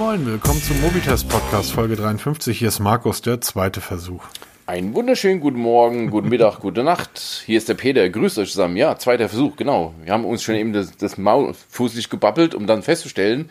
[0.00, 2.58] moin, willkommen zum Mobitest Podcast Folge 53.
[2.58, 4.24] Hier ist Markus, der zweite Versuch.
[4.64, 7.42] Einen wunderschönen guten Morgen, guten Mittag, gute Nacht.
[7.44, 8.08] Hier ist der Peter.
[8.08, 8.78] Grüßt euch zusammen.
[8.78, 9.92] Ja, zweiter Versuch, genau.
[10.02, 13.50] Wir haben uns schon eben das, das Maul fußlich gebabbelt, um dann festzustellen,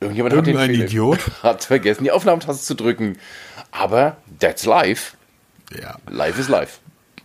[0.00, 1.18] irgendjemand Irgendein hat, den Fehler- Idiot.
[1.42, 3.16] hat vergessen, die Aufnahmetaste zu drücken.
[3.70, 5.16] Aber that's life.
[5.80, 5.96] Ja.
[6.10, 6.78] Life is life.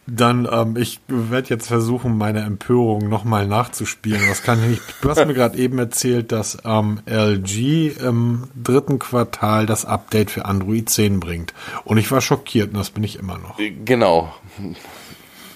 [0.07, 4.21] Dann, ähm, ich werde jetzt versuchen, meine Empörung nochmal nachzuspielen.
[4.29, 4.81] Was kann ich nicht?
[5.01, 10.45] Du hast mir gerade eben erzählt, dass ähm, LG im dritten Quartal das Update für
[10.45, 11.53] Android 10 bringt.
[11.85, 13.59] Und ich war schockiert und das bin ich immer noch.
[13.85, 14.33] Genau.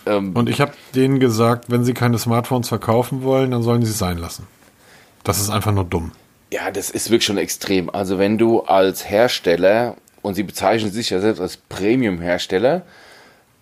[0.05, 3.91] Ähm, Und ich habe denen gesagt, wenn sie keine Smartphones verkaufen wollen, dann sollen sie
[3.91, 4.47] es sein lassen.
[5.23, 6.11] Das ist einfach nur dumm.
[6.53, 7.89] Ja, das ist wirklich schon extrem.
[7.89, 12.83] Also wenn du als Hersteller, und sie bezeichnen sich ja selbst als Premium-Hersteller,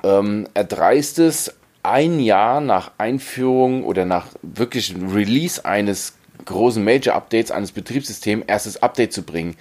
[0.03, 1.53] ähm, erdreist es,
[1.83, 6.13] ein Jahr nach Einführung oder nach wirklichem Release eines
[6.45, 9.55] großen Major-Updates eines Betriebssystems erstes Update zu bringen.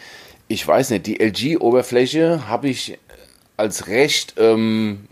[0.49, 2.99] Ich weiß nicht, die LG-Oberfläche habe ich
[3.57, 5.07] als recht ähm,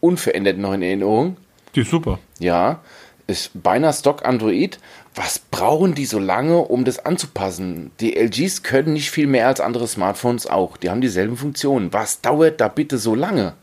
[0.00, 1.36] unverändert noch in Erinnerung.
[1.74, 2.18] Die ist super.
[2.38, 2.80] Ja,
[3.26, 4.78] ist beinahe Stock Android.
[5.14, 7.90] Was brauchen die so lange, um das anzupassen?
[8.00, 10.76] Die LGs können nicht viel mehr als andere Smartphones auch.
[10.76, 11.92] Die haben dieselben Funktionen.
[11.92, 13.54] Was dauert da bitte so lange?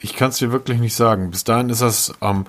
[0.00, 1.30] Ich kann es dir wirklich nicht sagen.
[1.30, 2.46] Bis dahin ist das, ähm,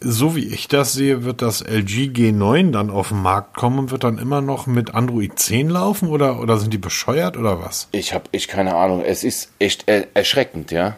[0.00, 3.90] so wie ich das sehe, wird das LG G9 dann auf den Markt kommen und
[3.90, 7.88] wird dann immer noch mit Android 10 laufen oder, oder sind die bescheuert oder was?
[7.92, 9.02] Ich habe echt keine Ahnung.
[9.04, 10.96] Es ist echt er erschreckend, ja.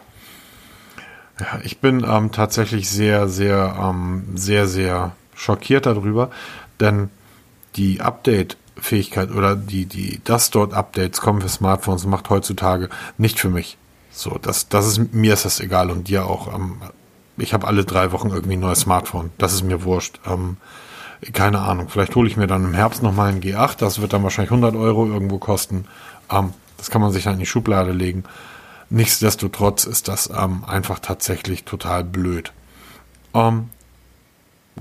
[1.39, 6.31] Ja, ich bin ähm, tatsächlich sehr, sehr, ähm, sehr, sehr schockiert darüber,
[6.79, 7.09] denn
[7.75, 13.49] die Update-Fähigkeit oder die, die, das dort Updates kommen für Smartphones macht heutzutage nicht für
[13.49, 13.77] mich.
[14.15, 16.53] So, das, das ist, mir ist das egal und dir auch.
[16.53, 16.77] Ähm,
[17.37, 19.31] ich habe alle drei Wochen irgendwie ein neues Smartphone.
[19.37, 20.21] Das ist mir wurscht.
[20.25, 20.55] Ähm,
[21.33, 21.89] keine Ahnung.
[21.89, 23.77] Vielleicht hole ich mir dann im Herbst nochmal ein G8.
[23.77, 25.85] Das wird dann wahrscheinlich 100 Euro irgendwo kosten.
[26.31, 28.23] Ähm, das kann man sich dann in die Schublade legen.
[28.89, 32.53] Nichtsdestotrotz ist das ähm, einfach tatsächlich total blöd.
[33.33, 33.69] Ähm,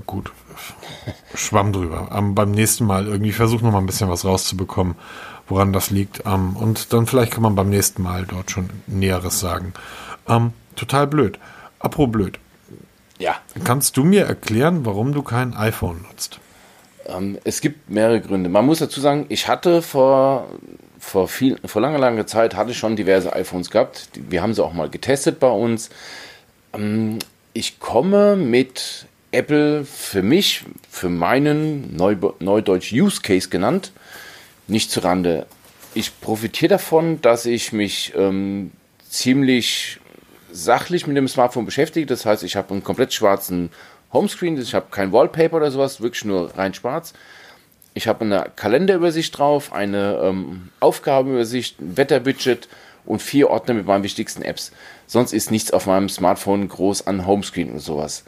[0.06, 0.31] gut,
[1.34, 2.11] schwamm drüber.
[2.15, 4.94] Ähm, beim nächsten Mal irgendwie versuch noch mal ein bisschen was rauszubekommen,
[5.49, 6.22] woran das liegt.
[6.27, 9.75] Ähm, und dann vielleicht kann man beim nächsten Mal dort schon Näheres sagen.
[10.28, 11.38] Ähm, total blöd.
[11.78, 12.38] Apro blöd.
[13.19, 16.41] Ja, Kannst du mir erklären, warum du kein iPhone nutzt?
[17.06, 18.49] Ähm, es gibt mehrere Gründe.
[18.49, 20.49] Man muss dazu sagen, ich hatte vor,
[20.99, 24.09] vor, viel, vor langer, langer Zeit hatte schon diverse iPhones gehabt.
[24.15, 25.91] Wir haben sie auch mal getestet bei uns.
[26.72, 27.19] Ähm,
[27.53, 33.93] ich komme mit Apple für mich, für meinen Neu, Neudeutsch Use Case genannt,
[34.67, 35.47] nicht zu Rande.
[35.95, 38.73] Ich profitiere davon, dass ich mich ähm,
[39.09, 40.01] ziemlich
[40.51, 42.07] sachlich mit dem Smartphone beschäftige.
[42.07, 43.71] Das heißt, ich habe einen komplett schwarzen
[44.13, 47.13] Homescreen, ich habe kein Wallpaper oder sowas, wirklich nur rein schwarz.
[47.95, 52.69] Ich habe eine Kalenderübersicht drauf, eine ähm, Aufgabenübersicht, ein Wetterbudget
[53.05, 54.73] und vier Ordner mit meinen wichtigsten Apps.
[55.07, 58.25] Sonst ist nichts auf meinem Smartphone groß an Homescreen und sowas.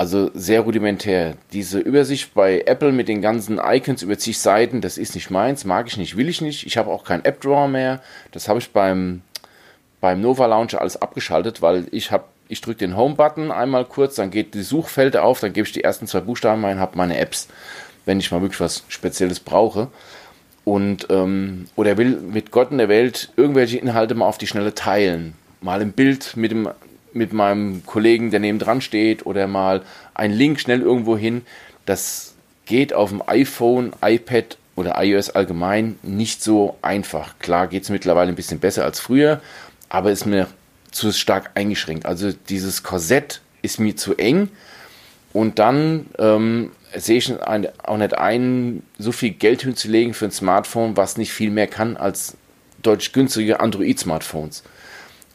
[0.00, 1.34] Also sehr rudimentär.
[1.52, 5.66] Diese Übersicht bei Apple mit den ganzen Icons über zig Seiten, das ist nicht meins,
[5.66, 6.64] mag ich nicht, will ich nicht.
[6.64, 8.00] Ich habe auch kein App-Drawer mehr.
[8.32, 9.20] Das habe ich beim
[10.00, 14.30] beim Nova Launcher alles abgeschaltet, weil ich habe, ich drücke den Home-Button einmal kurz, dann
[14.30, 17.48] geht die Suchfelder auf, dann gebe ich die ersten zwei Buchstaben ein, habe meine Apps,
[18.06, 19.88] wenn ich mal wirklich was Spezielles brauche.
[20.64, 24.74] Und ähm, oder will mit Gott in der Welt irgendwelche Inhalte mal auf die Schnelle
[24.74, 25.34] teilen.
[25.60, 26.70] Mal ein Bild mit dem
[27.12, 29.82] mit meinem Kollegen, der neben dran steht, oder mal
[30.14, 31.42] ein Link schnell irgendwo hin.
[31.86, 32.34] Das
[32.66, 37.38] geht auf dem iPhone, iPad oder iOS allgemein nicht so einfach.
[37.38, 39.40] Klar geht es mittlerweile ein bisschen besser als früher,
[39.88, 40.46] aber ist mir
[40.90, 42.06] zu stark eingeschränkt.
[42.06, 44.48] Also dieses Korsett ist mir zu eng
[45.32, 50.96] und dann ähm, sehe ich auch nicht ein, so viel Geld hinzulegen für ein Smartphone,
[50.96, 52.36] was nicht viel mehr kann als
[52.82, 54.62] deutlich günstige Android-Smartphones.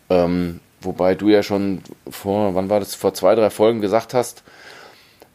[0.09, 4.43] Ähm, wobei du ja schon vor, wann war das, vor zwei, drei Folgen gesagt hast,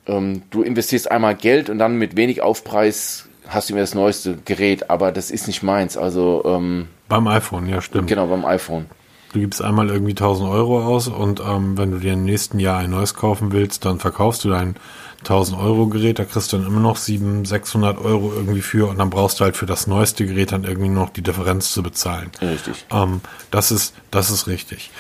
[0.07, 4.37] ähm, du investierst einmal Geld und dann mit wenig Aufpreis hast du mir das neueste
[4.45, 5.97] Gerät, aber das ist nicht meins.
[5.97, 8.09] Also ähm, Beim iPhone, ja, stimmt.
[8.09, 8.87] genau beim iPhone.
[9.33, 12.79] Du gibst einmal irgendwie 1000 Euro aus und ähm, wenn du dir im nächsten Jahr
[12.79, 14.75] ein neues kaufen willst, dann verkaufst du dein
[15.21, 18.99] 1000 Euro Gerät, da kriegst du dann immer noch 700, 600 Euro irgendwie für und
[18.99, 22.31] dann brauchst du halt für das neueste Gerät dann irgendwie noch die Differenz zu bezahlen.
[22.41, 22.87] Richtig.
[22.91, 23.21] Ähm,
[23.53, 24.91] das ist, das ist richtig.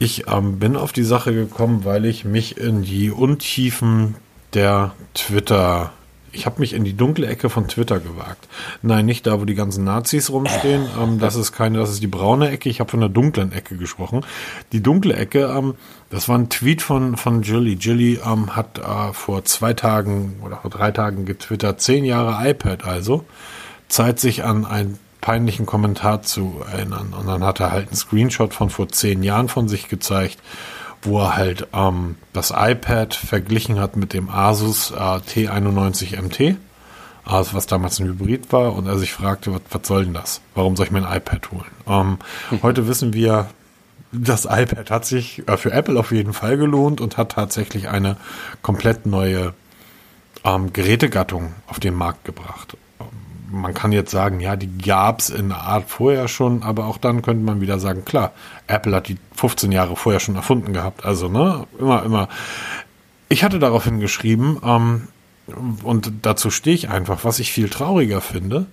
[0.00, 4.16] Ich ähm, bin auf die Sache gekommen, weil ich mich in die Untiefen
[4.54, 5.92] der Twitter
[6.32, 8.48] ich habe mich in die dunkle Ecke von Twitter gewagt.
[8.82, 10.86] Nein, nicht da, wo die ganzen Nazis rumstehen.
[11.00, 12.68] Ähm, das ist keine, das ist die braune Ecke.
[12.68, 14.24] Ich habe von der dunklen Ecke gesprochen.
[14.72, 15.74] Die dunkle Ecke, ähm,
[16.08, 17.74] das war ein Tweet von von Jilly.
[17.74, 21.80] Jilly ähm, hat äh, vor zwei Tagen oder vor drei Tagen getwittert.
[21.80, 23.24] Zehn Jahre iPad also.
[23.88, 27.14] Zeit, sich an einen peinlichen Kommentar zu erinnern.
[27.18, 30.38] Und dann hat er halt einen Screenshot von vor zehn Jahren von sich gezeigt,
[31.02, 36.56] wo er halt ähm, das iPad verglichen hat mit dem Asus äh, T91 MT,
[37.24, 40.40] also was damals ein Hybrid war, und er sich fragte, was, was soll denn das?
[40.54, 41.70] Warum soll ich mir ein iPad holen?
[41.86, 42.18] Ähm,
[42.50, 42.58] hm.
[42.62, 43.48] Heute wissen wir,
[44.12, 48.16] das iPad hat sich äh, für Apple auf jeden Fall gelohnt und hat tatsächlich eine
[48.62, 49.54] komplett neue
[50.44, 52.76] ähm, Gerätegattung auf den Markt gebracht.
[53.52, 57.22] Man kann jetzt sagen, ja, die gab's in der Art vorher schon, aber auch dann
[57.22, 58.32] könnte man wieder sagen, klar,
[58.68, 61.04] Apple hat die 15 Jahre vorher schon erfunden gehabt.
[61.04, 62.28] Also, ne, immer, immer.
[63.28, 65.08] Ich hatte daraufhin geschrieben, ähm,
[65.82, 68.66] und dazu stehe ich einfach, was ich viel trauriger finde.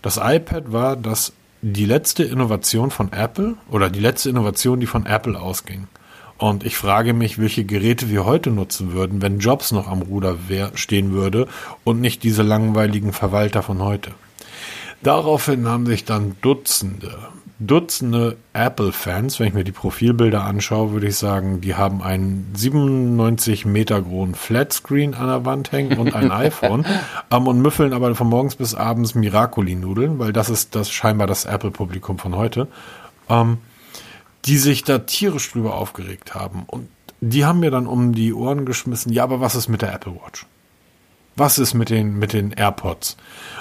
[0.00, 5.06] Das iPad war das die letzte Innovation von Apple oder die letzte Innovation, die von
[5.06, 5.86] Apple ausging.
[6.42, 10.34] Und ich frage mich, welche Geräte wir heute nutzen würden, wenn Jobs noch am Ruder
[10.74, 11.46] stehen würde
[11.84, 14.10] und nicht diese langweiligen Verwalter von heute.
[15.04, 17.16] Daraufhin haben sich dann Dutzende,
[17.60, 23.64] Dutzende Apple-Fans, wenn ich mir die Profilbilder anschaue, würde ich sagen, die haben einen 97
[23.64, 26.84] Meter großen Flatscreen an der Wand hängen und ein iPhone
[27.30, 31.44] ähm, und müffeln aber von morgens bis abends Miracoli-Nudeln, weil das ist das scheinbar das
[31.44, 32.66] Apple-Publikum von heute,
[33.28, 33.58] ähm,
[34.44, 36.64] die sich da tierisch drüber aufgeregt haben.
[36.66, 36.88] Und
[37.20, 40.14] die haben mir dann um die Ohren geschmissen, ja, aber was ist mit der Apple
[40.14, 40.46] Watch?
[41.36, 43.16] Was ist mit den, mit den AirPods?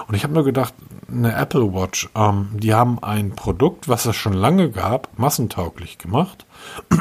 [0.07, 0.74] Und ich habe nur gedacht,
[1.07, 6.45] eine Apple Watch, ähm, die haben ein Produkt, was es schon lange gab, massentauglich gemacht.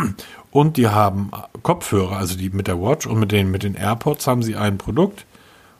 [0.53, 1.31] Und die haben
[1.62, 4.79] Kopfhörer, also die mit der Watch und mit den, mit den AirPods haben sie ein
[4.79, 5.25] Produkt,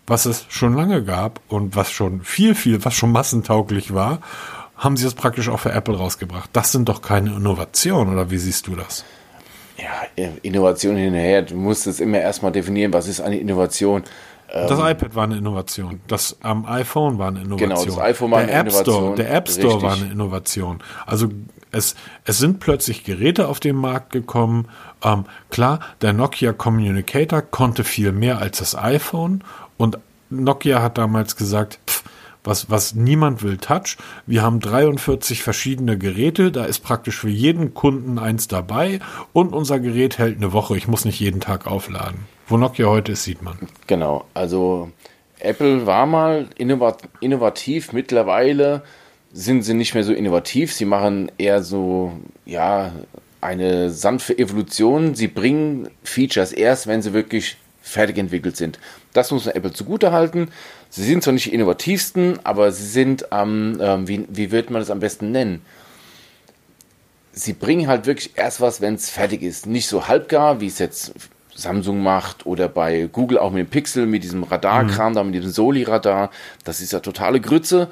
[0.06, 4.20] was es schon lange gab und was schon viel, viel, was schon massentauglich war,
[4.81, 6.50] haben sie es praktisch auch für Apple rausgebracht.
[6.53, 9.05] Das sind doch keine Innovationen, oder wie siehst du das?
[9.77, 11.43] Ja, Innovation hinterher.
[11.43, 14.03] Du musst es immer erstmal definieren, was ist eine Innovation.
[14.53, 16.00] Das ähm, iPad war eine Innovation.
[16.09, 17.69] Das ähm, iPhone war eine Innovation.
[17.71, 18.97] Genau, das iPhone war der eine App Innovation.
[18.97, 19.82] Store, der App Store Richtig.
[19.82, 20.82] war eine Innovation.
[21.06, 21.29] Also
[21.71, 21.94] es,
[22.25, 24.69] es sind plötzlich Geräte auf den Markt gekommen.
[25.05, 29.44] Ähm, klar, der Nokia Communicator konnte viel mehr als das iPhone
[29.77, 29.99] und
[30.31, 32.05] Nokia hat damals gesagt, pff,
[32.45, 33.97] was, was niemand will Touch.
[34.27, 39.01] Wir haben 43 verschiedene Geräte, da ist praktisch für jeden Kunden eins dabei
[39.33, 40.77] und unser Gerät hält eine Woche.
[40.77, 42.21] Ich muss nicht jeden Tag aufladen.
[42.47, 43.57] Wo Nokia heute ist, sieht man.
[43.87, 44.91] Genau, also
[45.39, 48.83] Apple war mal innovativ, mittlerweile
[49.33, 52.13] sind sie nicht mehr so innovativ, sie machen eher so,
[52.45, 52.93] ja,
[53.41, 55.15] eine sanfte Evolution.
[55.15, 58.79] Sie bringen Features erst, wenn sie wirklich fertig entwickelt sind.
[59.13, 60.49] Das muss man Apple zugute halten.
[60.91, 64.83] Sie sind zwar nicht die innovativsten, aber sie sind, ähm, ähm, wie, wie wird man
[64.83, 65.63] das am besten nennen?
[67.33, 69.67] Sie bringen halt wirklich erst was, wenn es fertig ist.
[69.67, 71.13] Nicht so halbgar, wie es jetzt
[71.55, 75.15] Samsung macht oder bei Google auch mit dem Pixel, mit diesem Radarkram, mhm.
[75.15, 76.31] da mit diesem Soli-Radar.
[76.65, 77.89] Das ist ja totale Grütze.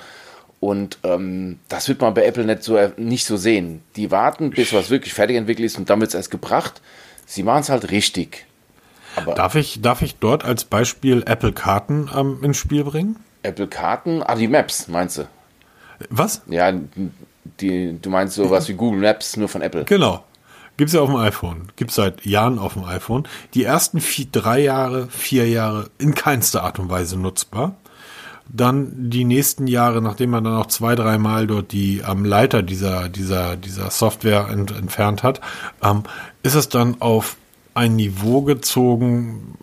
[0.58, 3.82] Und ähm, das wird man bei Apple nicht so, nicht so sehen.
[3.94, 6.82] Die warten, bis was wirklich fertig entwickelt ist und dann wird es erst gebracht.
[7.26, 8.47] Sie machen es halt richtig.
[9.18, 13.16] Aber darf, ich, darf ich dort als Beispiel Apple Karten ähm, ins Spiel bringen?
[13.42, 14.22] Apple Karten?
[14.22, 15.28] Ah, die Maps, meinst du?
[16.10, 16.42] Was?
[16.46, 16.72] Ja,
[17.60, 19.84] die, du meinst sowas wie Google Maps, nur von Apple.
[19.84, 20.24] Genau.
[20.76, 21.72] Gibt es ja auf dem iPhone.
[21.74, 23.26] Gibt es seit Jahren auf dem iPhone.
[23.54, 27.74] Die ersten vier, drei Jahre, vier Jahre in keinster Art und Weise nutzbar.
[28.48, 33.08] Dann die nächsten Jahre, nachdem man dann auch zwei, dreimal dort die ähm, Leiter dieser,
[33.08, 35.40] dieser, dieser Software ent, entfernt hat,
[35.82, 36.04] ähm,
[36.44, 37.36] ist es dann auf
[37.78, 39.54] ein Niveau gezogen,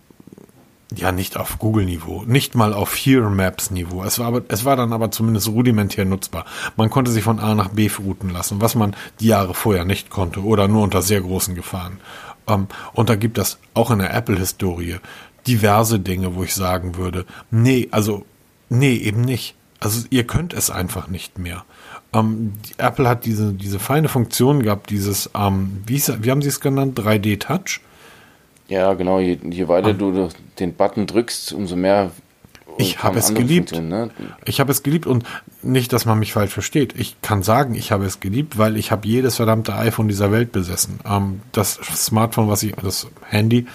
[0.95, 4.03] ja, nicht auf Google-Niveau, nicht mal auf Here Maps-Niveau.
[4.03, 6.45] Es war es war dann aber zumindest rudimentär nutzbar.
[6.77, 10.09] Man konnte sich von A nach B routen lassen, was man die Jahre vorher nicht
[10.09, 11.99] konnte oder nur unter sehr großen Gefahren.
[12.47, 14.97] Ähm, und da gibt es auch in der Apple-Historie
[15.45, 18.25] diverse Dinge, wo ich sagen würde, nee, also,
[18.69, 19.55] nee, eben nicht.
[19.81, 21.65] Also ihr könnt es einfach nicht mehr.
[22.13, 26.61] Ähm, Apple hat diese, diese feine Funktion gehabt, dieses, ähm, wie, wie haben sie es
[26.61, 27.81] genannt, 3D-Touch
[28.67, 29.19] ja, genau.
[29.19, 29.93] Je, je weiter ah.
[29.93, 30.29] du
[30.59, 32.11] den Button drückst, umso mehr.
[32.77, 33.71] Ich habe es geliebt.
[33.71, 34.09] Ne?
[34.43, 35.23] Ich habe es geliebt und
[35.61, 36.93] nicht, dass man mich falsch versteht.
[36.97, 40.51] Ich kann sagen, ich habe es geliebt, weil ich habe jedes verdammte iPhone dieser Welt
[40.51, 40.99] besessen.
[41.05, 43.65] Ähm, das Smartphone, was ich, das Handy,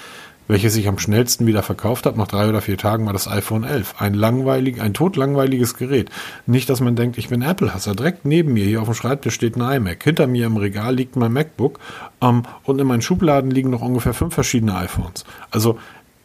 [0.51, 3.63] welches sich am schnellsten wieder verkauft hat, nach drei oder vier Tagen war das iPhone
[3.63, 3.95] 11.
[3.99, 6.11] Ein langweilig, ein totlangweiliges Gerät.
[6.47, 7.95] Nicht, dass man denkt, ich bin Apple-Hasser.
[7.95, 10.03] Direkt neben mir, hier auf dem Schreibtisch steht ein iMac.
[10.03, 11.79] Hinter mir im Regal liegt mein MacBook.
[12.21, 15.25] Ähm, und in meinen Schubladen liegen noch ungefähr fünf verschiedene iPhones.
[15.53, 15.79] Also,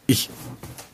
[0.08, 0.30] ich,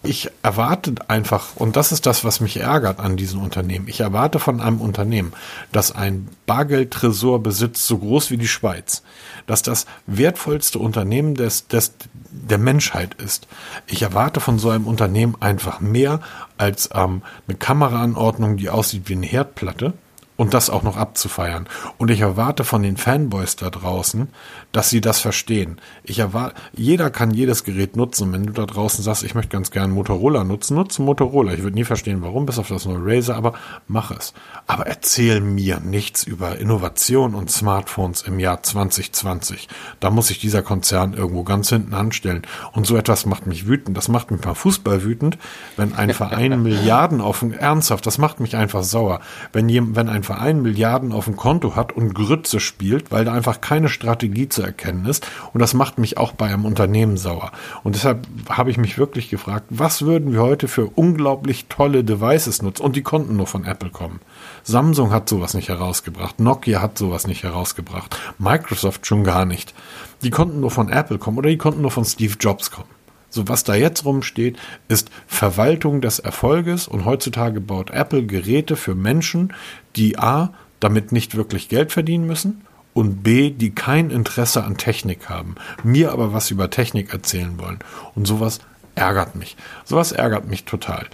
[0.03, 4.39] ich erwarte einfach, und das ist das, was mich ärgert an diesen Unternehmen, ich erwarte
[4.39, 5.33] von einem Unternehmen,
[5.71, 9.03] das ein Bargeldtresor besitzt, so groß wie die Schweiz,
[9.47, 11.93] dass das wertvollste Unternehmen des, des,
[12.31, 13.47] der Menschheit ist.
[13.87, 16.21] Ich erwarte von so einem Unternehmen einfach mehr
[16.59, 19.93] als ähm, eine Kameraanordnung, die aussieht wie eine Herdplatte
[20.37, 21.69] und das auch noch abzufeiern.
[21.99, 24.29] Und ich erwarte von den Fanboys da draußen,
[24.73, 25.81] dass sie das verstehen.
[26.05, 28.33] Ich erwarte, jeder kann jedes Gerät nutzen.
[28.33, 31.53] wenn du da draußen sagst, ich möchte ganz gern Motorola nutzen, nutze Motorola.
[31.53, 33.53] Ich würde nie verstehen, warum, bis auf das neue Razer, aber
[33.89, 34.33] mach es.
[34.67, 39.69] Aber erzähl mir nichts über Innovation und Smartphones im Jahr 2020.
[40.01, 42.43] Da muss sich dieser Konzern irgendwo ganz hinten anstellen.
[42.73, 43.97] Und so etwas macht mich wütend.
[43.97, 45.37] Das macht mich beim Fußball wütend,
[45.77, 49.21] wenn ein Verein Milliarden auf ernsthaft, das macht mich einfach sauer.
[49.53, 53.61] Wenn, wenn ein Verein Milliarden auf dem Konto hat und Grütze spielt, weil da einfach
[53.61, 55.27] keine Strategie zu erkennen ist.
[55.53, 57.53] Und das macht mich auch bei einem Unternehmen sauer.
[57.83, 62.63] Und deshalb habe ich mich wirklich gefragt, was würden wir heute für unglaublich tolle Devices
[62.63, 62.83] nutzen?
[62.83, 64.21] Und die konnten nur von Apple kommen.
[64.63, 66.41] Samsung hat sowas nicht herausgebracht.
[66.41, 68.17] Nokia hat sowas nicht herausgebracht.
[68.39, 69.75] Microsoft schon gar nicht.
[70.23, 72.89] Die konnten nur von Apple kommen oder die konnten nur von Steve Jobs kommen.
[73.33, 74.59] So was da jetzt rumsteht,
[74.89, 79.55] ist Verwaltung des Erfolges und heutzutage baut Apple Geräte für Menschen,
[79.97, 82.61] die A, damit nicht wirklich Geld verdienen müssen
[82.93, 87.79] und B, die kein Interesse an Technik haben, mir aber was über Technik erzählen wollen.
[88.15, 88.61] Und sowas
[88.95, 89.57] ärgert mich.
[89.87, 91.07] Sowas ärgert mich total.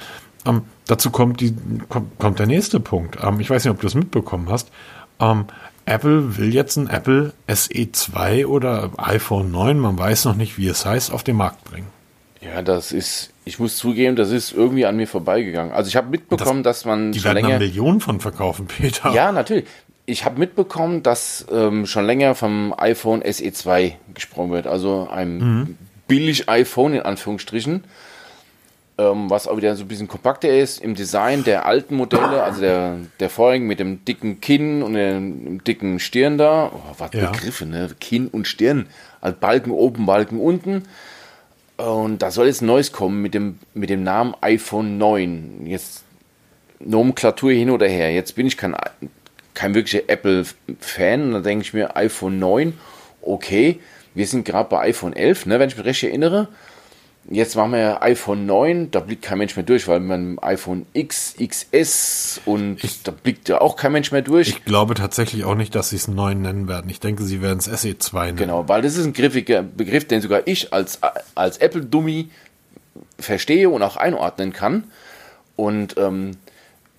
[0.44, 1.54] Ähm, dazu kommt, die,
[1.88, 3.18] kommt, kommt, der nächste Punkt.
[3.22, 4.72] Ähm, ich weiß nicht, ob du es mitbekommen hast.
[5.20, 5.44] Ähm,
[5.84, 10.66] Apple will jetzt ein Apple SE 2 oder iPhone 9, man weiß noch nicht, wie
[10.66, 11.86] es heißt, auf den Markt bringen.
[12.40, 15.72] Ja, das ist, ich muss zugeben, das ist irgendwie an mir vorbeigegangen.
[15.72, 19.12] Also ich habe mitbekommen, das, dass man die schon werden länger Millionen von verkaufen, Peter.
[19.12, 19.64] Ja, natürlich.
[20.06, 25.38] Ich habe mitbekommen, dass ähm, schon länger vom iPhone SE 2 gesprochen wird, also einem
[25.38, 25.78] mhm.
[26.06, 27.84] billig iPhone in Anführungsstrichen,
[28.96, 32.60] ähm, was auch wieder so ein bisschen kompakter ist im Design der alten Modelle, also
[32.60, 36.70] der, der vorigen mit dem dicken Kinn und dem dicken Stirn da.
[36.72, 37.30] Oh, was ja.
[37.30, 37.90] Begriffe, ne?
[38.00, 38.86] Kinn und Stirn.
[39.20, 40.84] Also Balken oben, Balken unten.
[41.78, 45.64] Und da soll jetzt Neues kommen mit dem, mit dem Namen iPhone 9.
[45.64, 46.02] Jetzt
[46.80, 48.12] Nomenklatur hin oder her.
[48.12, 48.76] Jetzt bin ich kein,
[49.54, 51.32] kein wirklicher Apple-Fan.
[51.32, 52.74] Da denke ich mir, iPhone 9,
[53.22, 53.78] okay.
[54.14, 56.48] Wir sind gerade bei iPhone 11, ne, wenn ich mich recht erinnere.
[57.30, 61.34] Jetzt machen wir iPhone 9, da blickt kein Mensch mehr durch, weil man iPhone X,
[61.38, 64.48] XS und ich, da blickt ja auch kein Mensch mehr durch.
[64.48, 66.90] Ich glaube tatsächlich auch nicht, dass sie es 9 nennen werden.
[66.90, 68.36] Ich denke, sie werden es SE2 nennen.
[68.38, 71.00] Genau, weil das ist ein griffiger Begriff, den sogar ich als,
[71.34, 72.30] als Apple-Dummy
[73.18, 74.84] verstehe und auch einordnen kann.
[75.54, 76.30] Und ähm,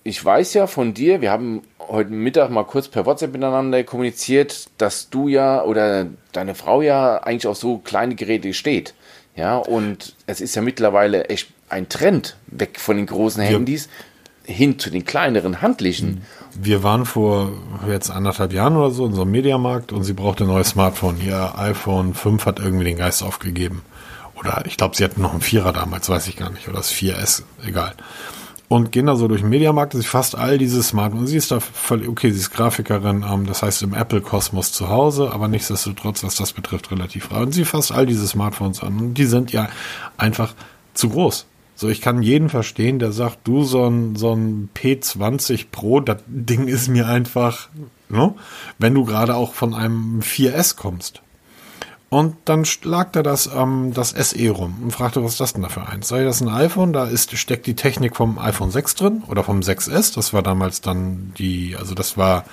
[0.04, 4.68] ich weiß ja von dir, wir haben heute Mittag mal kurz per WhatsApp miteinander kommuniziert,
[4.78, 8.94] dass du ja oder deine Frau ja eigentlich auf so kleine Geräte steht.
[9.40, 13.88] Ja, und es ist ja mittlerweile echt ein Trend weg von den großen Handys
[14.46, 14.52] ja.
[14.54, 16.20] hin zu den kleineren handlichen.
[16.54, 17.52] Wir waren vor
[17.88, 21.18] jetzt anderthalb Jahren oder so in so einem Mediamarkt und sie brauchte ein neues Smartphone.
[21.24, 23.82] Ihr iPhone 5 hat irgendwie den Geist aufgegeben.
[24.34, 26.68] Oder ich glaube, sie hatten noch einen Vierer damals, weiß ich gar nicht.
[26.68, 27.94] Oder das 4S, egal
[28.70, 31.58] und gehen da so durch den Mediamarkt, sie fast all diese Smartphones, sie ist da
[31.58, 36.36] völlig, okay, sie ist Grafikerin, ähm, das heißt im Apple-Kosmos zu Hause, aber nichtsdestotrotz, was
[36.36, 37.40] das betrifft, relativ rar.
[37.40, 39.68] Und sie fasst all diese Smartphones an und die sind ja
[40.16, 40.54] einfach
[40.94, 41.46] zu groß.
[41.74, 46.18] So, ich kann jeden verstehen, der sagt, du, so ein, so ein P20 Pro, das
[46.28, 47.70] Ding ist mir einfach,
[48.08, 48.36] ne?
[48.78, 51.22] wenn du gerade auch von einem 4S kommst.
[52.10, 55.62] Und dann lag da das, ähm, das SE rum und fragte, was ist das denn
[55.62, 56.08] da für eins?
[56.08, 56.92] Sei das ein iPhone?
[56.92, 60.16] Da ist, steckt die Technik vom iPhone 6 drin oder vom 6S.
[60.16, 62.44] Das war damals dann die, also das war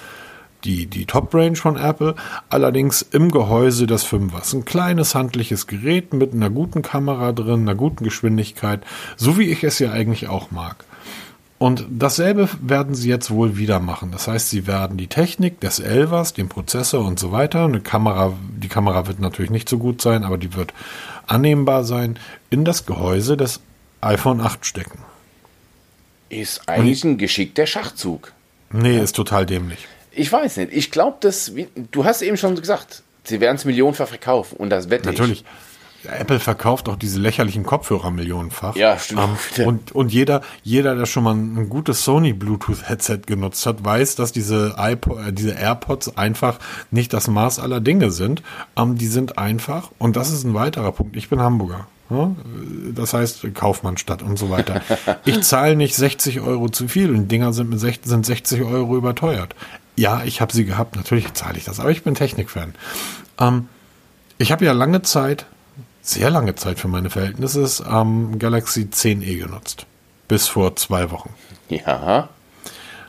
[0.64, 2.14] die, die Top-Range von Apple.
[2.50, 4.56] Allerdings im Gehäuse des 5ers.
[4.56, 8.82] Ein kleines handliches Gerät mit einer guten Kamera drin, einer guten Geschwindigkeit.
[9.16, 10.86] So wie ich es ja eigentlich auch mag.
[11.60, 14.12] Und dasselbe werden sie jetzt wohl wieder machen.
[14.12, 18.34] Das heißt, sie werden die Technik des Elvers, den Prozessor und so weiter, eine Kamera,
[18.62, 20.74] die Kamera wird natürlich nicht so gut sein, aber die wird
[21.26, 22.20] annehmbar sein,
[22.52, 23.60] in das Gehäuse des
[24.02, 25.00] iPhone 8 stecken.
[26.30, 28.34] Ist eigentlich ein geschickter Schachzug.
[28.72, 29.88] Nee, ist total dämlich.
[30.12, 30.74] Ich weiß nicht.
[30.74, 31.52] Ich glaube, dass,
[31.92, 35.42] du hast eben schon gesagt, sie werden es millionenfach verkaufen und das wette Natürlich.
[35.42, 35.46] ich.
[36.04, 38.76] Apple verkauft auch diese lächerlichen Kopfhörer millionenfach.
[38.76, 39.18] Ja, stimmt.
[39.58, 43.84] Um, und, und jeder, jeder, der schon mal ein gutes Sony Bluetooth Headset genutzt hat,
[43.84, 46.60] weiß, dass diese iPod, äh, diese AirPods einfach
[46.92, 48.44] nicht das Maß aller Dinge sind.
[48.76, 51.16] Um, die sind einfach, und das ist ein weiterer Punkt.
[51.16, 51.88] Ich bin Hamburger.
[52.10, 52.32] Ja?
[52.94, 54.82] Das heißt Kaufmannstadt und so weiter.
[55.26, 58.96] Ich zahle nicht 60 Euro zu viel und Dinger sind, mit 60, sind 60 Euro
[58.96, 59.56] überteuert.
[59.96, 62.76] Ja, ich habe sie gehabt, natürlich zahle ich das, aber ich bin Technikfan.
[63.40, 63.68] Ähm,
[64.38, 65.48] ich habe ja lange Zeit
[66.08, 69.86] sehr lange Zeit für meine Verhältnisse ähm, Galaxy 10e genutzt.
[70.28, 71.34] Bis vor zwei Wochen.
[71.70, 72.30] Ja.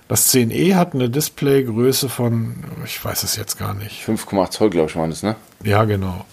[0.09, 4.03] Das 10e hat eine Displaygröße von, ich weiß es jetzt gar nicht.
[4.07, 5.37] 5,8 Zoll, glaube ich, waren das, ne?
[5.63, 6.25] Ja, genau.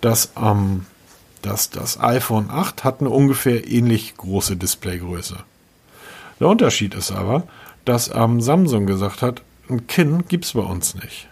[0.00, 0.86] Das, ähm,
[1.40, 5.38] dass das iPhone 8 hat eine ungefähr ähnlich große Displaygröße.
[6.40, 7.44] Der Unterschied ist aber,
[7.84, 11.28] dass ähm, Samsung gesagt hat, ein Kinn gibt's bei uns nicht.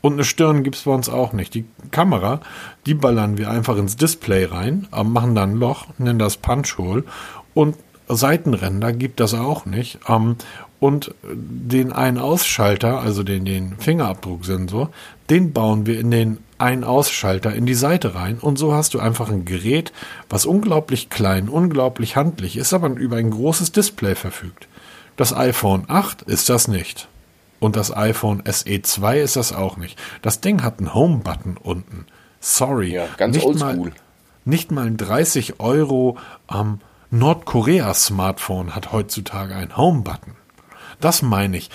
[0.00, 1.54] Und eine Stirn gibt's bei uns auch nicht.
[1.54, 2.40] Die Kamera,
[2.86, 7.04] die ballern wir einfach ins Display rein, äh, machen dann ein Loch, nennen das Punch-Hole
[7.54, 7.76] und
[8.08, 9.98] Seitenränder gibt das auch nicht.
[10.08, 10.36] Ähm,
[10.80, 14.90] und den Ein-Ausschalter, also den, den Fingerabdrucksensor,
[15.28, 18.38] den bauen wir in den Ein-Ausschalter in die Seite rein.
[18.38, 19.92] Und so hast du einfach ein Gerät,
[20.30, 24.68] was unglaublich klein, unglaublich handlich ist, aber über ein großes Display verfügt.
[25.16, 27.08] Das iPhone 8 ist das nicht.
[27.60, 29.98] Und das iPhone SE 2 ist das auch nicht.
[30.22, 32.06] Das Ding hat einen Home-Button unten.
[32.40, 32.92] Sorry.
[32.92, 33.76] Ja, ganz nicht oldschool.
[33.76, 33.92] Mal,
[34.44, 36.18] nicht mal ein 30 Euro
[36.52, 40.34] ähm, Nordkorea-Smartphone hat heutzutage einen Home-Button.
[41.00, 41.70] Das meine ich.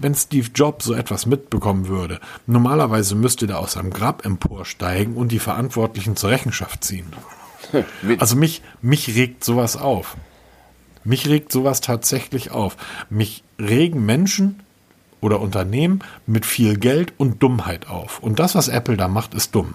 [0.00, 5.30] Wenn Steve Jobs so etwas mitbekommen würde, normalerweise müsste der aus seinem Grab emporsteigen und
[5.30, 7.12] die Verantwortlichen zur Rechenschaft ziehen.
[8.20, 10.16] Also mich, mich regt sowas auf.
[11.02, 12.76] Mich regt sowas tatsächlich auf.
[13.10, 14.62] Mich regen Menschen
[15.24, 18.18] oder Unternehmen mit viel Geld und Dummheit auf.
[18.20, 19.74] Und das, was Apple da macht, ist dumm.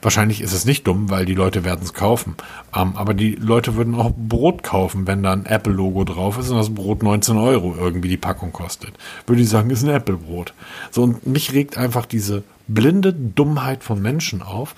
[0.00, 2.34] Wahrscheinlich ist es nicht dumm, weil die Leute werden es kaufen.
[2.74, 6.56] Ähm, aber die Leute würden auch Brot kaufen, wenn da ein Apple-Logo drauf ist und
[6.56, 8.94] das Brot 19 Euro irgendwie die Packung kostet.
[9.26, 10.54] Würde ich sagen, ist ein Apple-Brot.
[10.90, 14.74] So, und mich regt einfach diese blinde Dummheit von Menschen auf,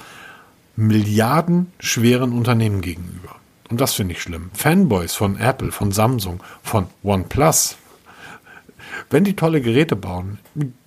[0.75, 3.37] Milliarden schweren Unternehmen gegenüber.
[3.71, 4.51] Und das finde ich schlimm.
[4.53, 7.77] Fanboys von Apple, von Samsung, von OnePlus,
[9.09, 10.39] wenn die tolle Geräte bauen,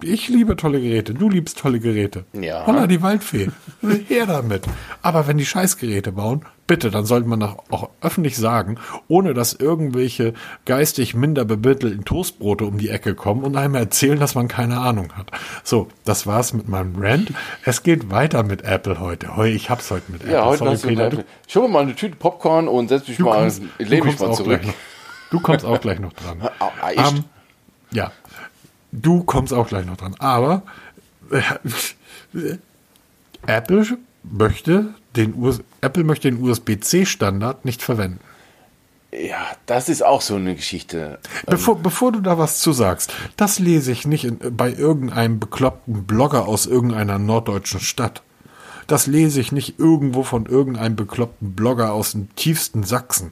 [0.01, 2.25] ich liebe tolle Geräte, du liebst tolle Geräte.
[2.33, 2.65] Ja.
[2.67, 3.49] Holla die Waldfee.
[4.07, 4.65] Her damit.
[5.01, 8.77] Aber wenn die Scheißgeräte bauen, bitte, dann sollte man das auch öffentlich sagen,
[9.07, 10.33] ohne dass irgendwelche
[10.65, 15.13] geistig minder bebittelten Toastbrote um die Ecke kommen und einem erzählen, dass man keine Ahnung
[15.17, 15.31] hat.
[15.63, 17.33] So, das war's mit meinem Rant.
[17.65, 19.35] Es geht weiter mit Apple heute.
[19.35, 20.33] Heu, ich hab's heute mit Apple.
[20.33, 23.07] Ja, heute Sorry, hast du Peter, eine, Schau mir mal eine Tüte Popcorn und setz
[23.07, 24.61] mich mal, kommst- mich kommst mal zurück.
[25.31, 26.41] Du kommst auch gleich noch dran.
[26.59, 27.23] Ah, ah, ich- Ähm,
[27.93, 28.11] ja,
[28.91, 30.15] du kommst auch gleich noch dran.
[30.19, 30.63] Aber
[31.31, 32.57] äh,
[33.45, 38.19] Apple möchte den US Apple möchte den USB-C-Standard nicht verwenden.
[39.11, 41.19] ja, das ist auch so eine Geschichte.
[41.45, 46.05] Bevor, bevor du da was zu sagst, das lese ich nicht in, bei irgendeinem bekloppten
[46.05, 48.23] Blogger aus irgendeiner norddeutschen Stadt.
[48.87, 53.31] Das lese ich nicht irgendwo von irgendeinem bekloppten Blogger aus dem tiefsten Sachsen.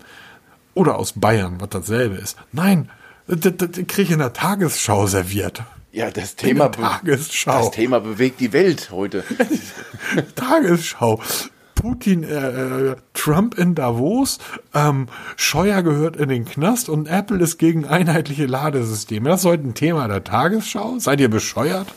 [0.73, 2.37] Oder aus Bayern, was dasselbe ist.
[2.53, 2.89] Nein,
[3.27, 5.61] das, das kriege ich in der Tagesschau serviert.
[5.91, 7.51] Ja, das Thema, Tagesschau.
[7.65, 9.23] das Thema bewegt die Welt heute.
[10.35, 11.19] Tagesschau.
[11.75, 14.37] Putin, äh, äh, Trump in Davos,
[14.75, 19.29] ähm, Scheuer gehört in den Knast und Apple ist gegen einheitliche Ladesysteme.
[19.29, 20.99] Das ist heute ein Thema der Tagesschau.
[20.99, 21.87] Seid ihr bescheuert?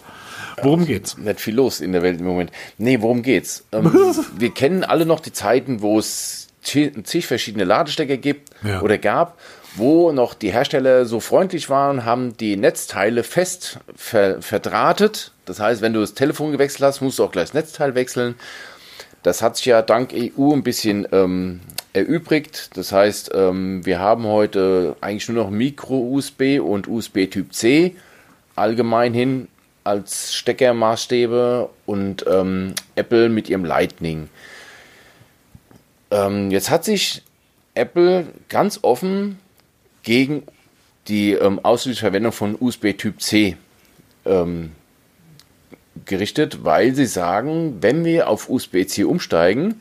[0.63, 1.19] Worum geht's?
[1.19, 2.51] Nicht viel los in der Welt im Moment.
[2.79, 3.65] Nee, worum geht's?
[3.73, 3.93] Ähm,
[4.39, 8.81] wir kennen alle noch die Zeiten, wo es zig zig verschiedene Ladestecker gibt Ja.
[8.81, 9.39] oder gab,
[9.77, 15.33] wo noch die Hersteller so freundlich waren, haben die Netzteile fest ver verdrahtet.
[15.45, 18.37] Das heißt, wenn du das Telefon gewechselt hast, musst du auch gleich das Netzteil wechseln.
[19.23, 21.61] Das hat sich ja dank EU ein bisschen ähm,
[21.93, 22.77] erübrigt.
[22.77, 27.97] Das heißt, ähm, wir haben heute eigentlich nur noch Micro-USB und USB Typ C
[28.57, 29.49] allgemein hin
[29.83, 34.29] als Steckermaßstäbe und ähm, Apple mit ihrem Lightning.
[36.11, 37.23] Ähm, jetzt hat sich
[37.75, 39.39] Apple ganz offen
[40.05, 40.45] gegen
[41.09, 43.57] die ähm, ausschließliche Verwendung von USB Typ C
[44.25, 44.73] ähm,
[46.05, 49.81] gerichtet, weil sie sagen, wenn wir auf USB-C umsteigen,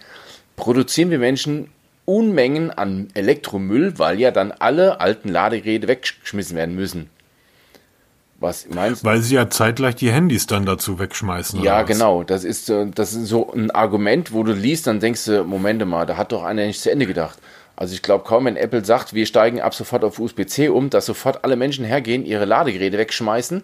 [0.55, 1.69] produzieren wir Menschen
[2.05, 7.09] Unmengen an Elektromüll, weil ja dann alle alten Ladegeräte weggeschmissen werden müssen.
[8.39, 11.63] Was meinst Weil sie ja zeitgleich die Handys dann dazu wegschmeißen.
[11.63, 12.23] Ja, genau.
[12.23, 15.85] Das ist, äh, das ist so ein Argument, wo du liest, dann denkst du, Momente
[15.85, 17.39] mal, da hat doch einer nicht zu Ende gedacht.
[17.83, 21.05] Also ich glaube kaum, wenn Apple sagt, wir steigen ab sofort auf USB-C um, dass
[21.05, 23.61] sofort alle Menschen hergehen, ihre Ladegeräte wegschmeißen,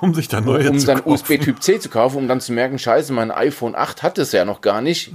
[0.00, 1.12] Um sich dann neue um zu dann kaufen.
[1.12, 4.44] USB-Typ C zu kaufen, um dann zu merken, scheiße, mein iPhone 8 hat es ja
[4.44, 5.12] noch gar nicht.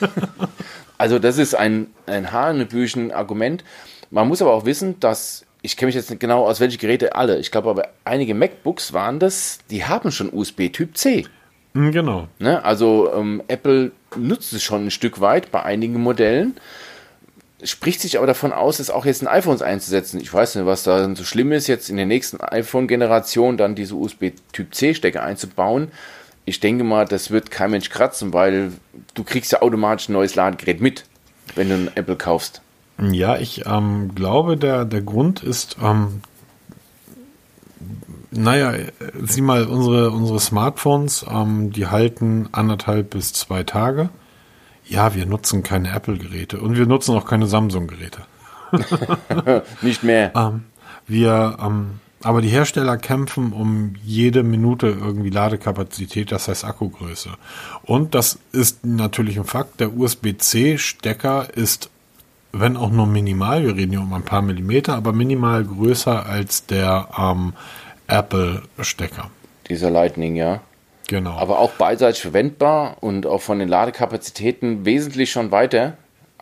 [0.96, 3.62] also das ist ein, ein hanebüchen Argument.
[4.10, 7.14] Man muss aber auch wissen, dass, ich kenne mich jetzt nicht genau aus, welche Geräte
[7.14, 11.26] alle, ich glaube aber einige MacBooks waren das, die haben schon USB-Typ C.
[11.74, 12.28] Hm, Genau.
[12.38, 12.64] Ne?
[12.64, 16.56] Also ähm, Apple nutzt es schon ein Stück weit bei einigen Modellen,
[17.62, 20.20] spricht sich aber davon aus, es auch jetzt in iPhones einzusetzen.
[20.20, 23.94] Ich weiß nicht, was da so schlimm ist, jetzt in der nächsten iPhone-Generation dann diese
[23.94, 25.88] USB-Typ-C-Stecker einzubauen.
[26.44, 28.72] Ich denke mal, das wird kein Mensch kratzen, weil
[29.14, 31.04] du kriegst ja automatisch ein neues Ladegerät mit,
[31.54, 32.62] wenn du ein Apple kaufst.
[33.00, 36.22] Ja, ich ähm, glaube, der, der Grund ist, ähm,
[38.34, 38.72] Naja,
[39.20, 44.08] sieh mal, unsere, unsere Smartphones, ähm, die halten anderthalb bis zwei Tage.
[44.86, 48.22] Ja, wir nutzen keine Apple-Geräte und wir nutzen auch keine Samsung-Geräte.
[49.82, 50.32] Nicht mehr.
[50.34, 50.64] Ähm,
[51.06, 57.30] wir, ähm, aber die Hersteller kämpfen um jede Minute irgendwie Ladekapazität, das heißt Akkugröße.
[57.82, 59.80] Und das ist natürlich ein Fakt.
[59.80, 61.90] Der USB-C-Stecker ist,
[62.52, 66.64] wenn auch nur minimal, wir reden hier um ein paar Millimeter, aber minimal größer als
[66.64, 67.52] der ähm,
[68.12, 69.30] Apple-Stecker.
[69.68, 70.60] Dieser Lightning, ja.
[71.08, 71.32] Genau.
[71.32, 75.96] Aber auch beidseitig verwendbar und auch von den Ladekapazitäten wesentlich schon weiter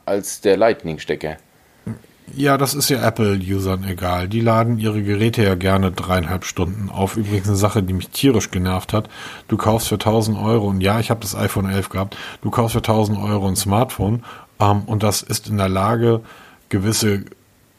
[0.04, 1.36] als der Lightning-Stecker.
[2.32, 4.28] Ja, das ist ja Apple-Usern egal.
[4.28, 7.16] Die laden ihre Geräte ja gerne dreieinhalb Stunden auf.
[7.16, 9.08] Übrigens eine Sache, die mich tierisch genervt hat.
[9.48, 12.74] Du kaufst für 1000 Euro, und ja, ich habe das iPhone 11 gehabt, du kaufst
[12.74, 14.22] für 1000 Euro ein Smartphone
[14.60, 16.20] ähm, und das ist in der Lage,
[16.68, 17.24] gewisse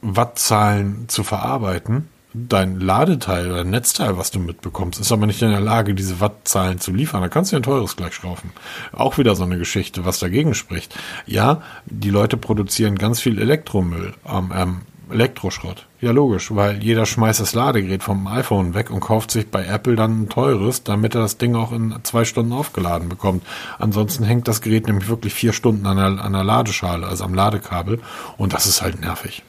[0.02, 5.60] Wattzahlen zu verarbeiten dein Ladeteil oder Netzteil, was du mitbekommst, ist aber nicht in der
[5.60, 7.22] Lage, diese Wattzahlen zu liefern.
[7.22, 8.52] Da kannst du ein teures gleich schrauben.
[8.94, 10.96] Auch wieder so eine Geschichte, was dagegen spricht.
[11.26, 15.88] Ja, die Leute produzieren ganz viel Elektromüll, ähm, ähm, Elektroschrott.
[16.00, 19.96] Ja, logisch, weil jeder schmeißt das Ladegerät vom iPhone weg und kauft sich bei Apple
[19.96, 23.44] dann ein teures, damit er das Ding auch in zwei Stunden aufgeladen bekommt.
[23.78, 27.34] Ansonsten hängt das Gerät nämlich wirklich vier Stunden an der, an der Ladeschale, also am
[27.34, 28.00] Ladekabel.
[28.38, 29.44] Und das ist halt nervig.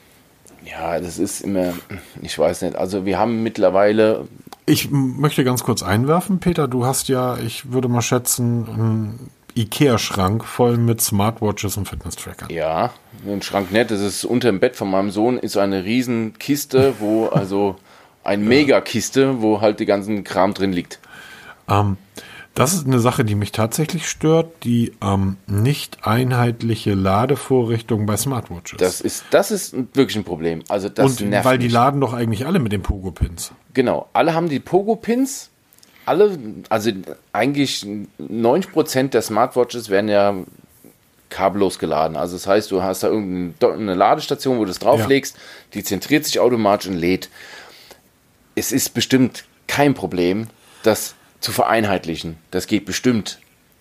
[0.73, 1.75] Ja, das ist immer,
[2.23, 2.77] ich weiß nicht.
[2.77, 4.27] Also wir haben mittlerweile.
[4.65, 6.67] Ich möchte ganz kurz einwerfen, Peter.
[6.67, 12.49] Du hast ja, ich würde mal schätzen, einen Ikea-Schrank voll mit Smartwatches und Fitness-Trackern.
[12.51, 12.93] Ja,
[13.27, 13.91] ein Schrank nett.
[13.91, 17.77] Das ist unter dem Bett von meinem Sohn ist eine riesen Kiste, wo also
[18.25, 21.01] ein Megakiste, wo halt die ganzen Kram drin liegt.
[21.69, 21.97] Ähm,
[22.55, 28.79] das ist eine Sache, die mich tatsächlich stört, die ähm, nicht einheitliche Ladevorrichtung bei Smartwatches.
[28.79, 30.63] Das ist, das ist wirklich ein Problem.
[30.69, 31.69] Also das Und nervt weil mich.
[31.69, 33.53] die laden doch eigentlich alle mit den Pogo-Pins.
[33.73, 35.49] Genau, alle haben die Pogo-Pins.
[36.05, 36.37] Alle,
[36.69, 36.91] also
[37.33, 37.87] eigentlich
[38.19, 40.35] 90% der Smartwatches werden ja
[41.31, 42.17] kabellos geladen.
[42.17, 45.43] Also das heißt, du hast da irgendeine Ladestation, wo du es drauflegst, ja.
[45.75, 47.31] die zentriert sich automatisch und lädt.
[48.55, 50.49] Es ist bestimmt kein Problem,
[50.83, 52.39] dass zu vereinheitlichen.
[52.51, 53.39] Das geht bestimmt.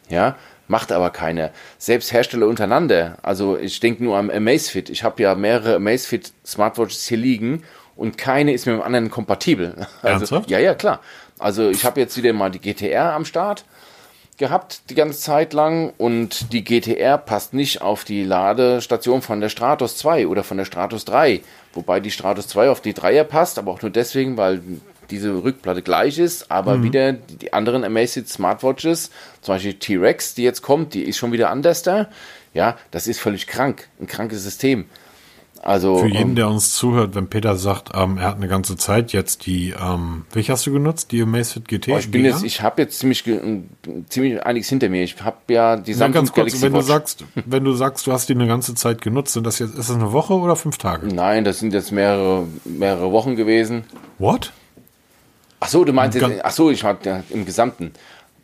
[0.09, 0.35] Ja,
[0.67, 1.51] macht aber keiner.
[1.77, 3.17] Selbst Hersteller untereinander.
[3.21, 4.89] Also ich denke nur am Amazfit.
[4.89, 7.63] Ich habe ja mehrere Amazfit Smartwatches hier liegen
[7.95, 9.87] und keine ist mit dem anderen kompatibel.
[10.01, 10.43] Also?
[10.47, 10.99] Ja, ja, klar.
[11.39, 13.63] Also ich habe jetzt wieder mal die GTR am Start
[14.37, 19.49] gehabt die ganze Zeit lang und die GTR passt nicht auf die Ladestation von der
[19.49, 21.41] Stratos 2 oder von der Stratos 3,
[21.73, 24.61] wobei die Stratos 2 auf die 3er passt, aber auch nur deswegen, weil
[25.11, 26.83] diese Rückplatte gleich ist, aber mhm.
[26.83, 31.49] wieder die anderen Amazfit Smartwatches, zum Beispiel T-Rex, die jetzt kommt, die ist schon wieder
[31.49, 32.07] anders da.
[32.53, 34.85] Ja, das ist völlig krank, ein krankes System.
[35.63, 38.77] Also, Für jeden, ähm, der uns zuhört, wenn Peter sagt, ähm, er hat eine ganze
[38.77, 41.11] Zeit jetzt die, ähm, welche hast du genutzt?
[41.11, 41.89] Die Amazfit GT?
[41.89, 43.23] Oh, ich bin jetzt, ich habe jetzt ziemlich,
[44.09, 45.03] ziemlich einiges hinter mir.
[45.03, 46.81] Ich habe ja die Samsung ganz kurz, Galaxy wenn Watch.
[46.81, 49.77] du sagst, wenn du sagst, du hast die eine ganze Zeit genutzt, sind das jetzt,
[49.77, 51.05] ist das eine Woche oder fünf Tage?
[51.13, 53.83] Nein, das sind jetzt mehrere, mehrere Wochen gewesen.
[54.17, 54.51] What?
[55.61, 57.93] Ach so, du meinst jetzt, ach so, ich hatte ja, im Gesamten.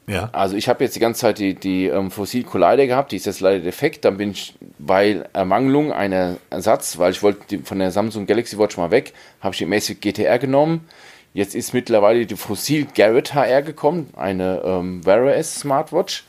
[0.06, 0.30] Ja.
[0.32, 3.26] Also ich habe jetzt die ganze Zeit die, die ähm, Fossil Collider gehabt, die ist
[3.26, 4.06] jetzt leider defekt.
[4.06, 8.78] Dann bin ich bei Ermangelung einer Ersatz, weil ich wollte von der Samsung Galaxy Watch
[8.78, 10.88] mal weg, habe ich die Massive GTR genommen.
[11.34, 16.24] Jetzt ist mittlerweile die Fossil Garrett HR gekommen, eine ähm, Wear OS Smartwatch.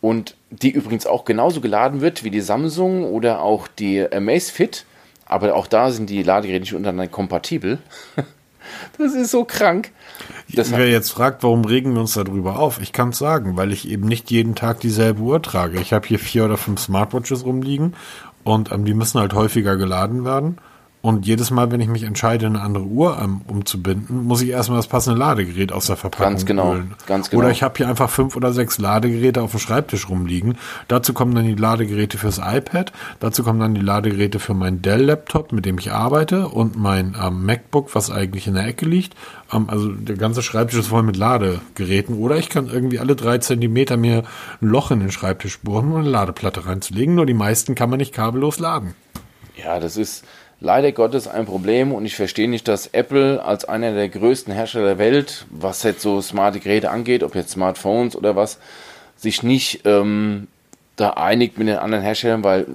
[0.00, 4.86] Und die übrigens auch genauso geladen wird wie die Samsung oder auch die Amazfit.
[5.26, 7.78] Aber auch da sind die Ladegeräte nicht untereinander kompatibel.
[8.98, 9.92] Das ist so krank.
[10.54, 12.80] Das Wer jetzt fragt, warum regen wir uns darüber auf?
[12.80, 15.80] Ich kann es sagen, weil ich eben nicht jeden Tag dieselbe Uhr trage.
[15.80, 17.94] Ich habe hier vier oder fünf Smartwatches rumliegen
[18.44, 20.58] und ähm, die müssen halt häufiger geladen werden.
[21.08, 24.78] Und jedes Mal, wenn ich mich entscheide, eine andere Uhr um, umzubinden, muss ich erstmal
[24.78, 26.94] das passende Ladegerät aus der Verpackung ganz genau, holen.
[27.06, 27.40] Ganz genau.
[27.40, 30.58] Oder ich habe hier einfach fünf oder sechs Ladegeräte auf dem Schreibtisch rumliegen.
[30.86, 32.92] Dazu kommen dann die Ladegeräte fürs iPad.
[33.20, 37.46] Dazu kommen dann die Ladegeräte für meinen Dell-Laptop, mit dem ich arbeite, und mein ähm,
[37.46, 39.14] MacBook, was eigentlich in der Ecke liegt.
[39.50, 42.18] Ähm, also der ganze Schreibtisch ist voll mit Ladegeräten.
[42.18, 44.24] Oder ich kann irgendwie alle drei Zentimeter mir
[44.60, 47.14] ein Loch in den Schreibtisch bohren, um eine Ladeplatte reinzulegen.
[47.14, 48.94] Nur die meisten kann man nicht kabellos laden.
[49.56, 50.24] Ja, das ist
[50.60, 54.86] leider Gottes ein Problem und ich verstehe nicht, dass Apple als einer der größten Hersteller
[54.86, 58.58] der Welt, was jetzt so smarte Geräte angeht, ob jetzt Smartphones oder was,
[59.16, 60.48] sich nicht ähm,
[60.96, 62.66] da einigt mit den anderen Herstellern, weil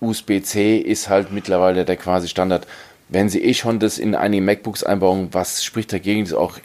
[0.00, 2.66] USB-C ist halt mittlerweile der quasi Standard.
[3.08, 6.58] Wenn sie eh schon das in einige MacBooks einbauen, was spricht dagegen, das auch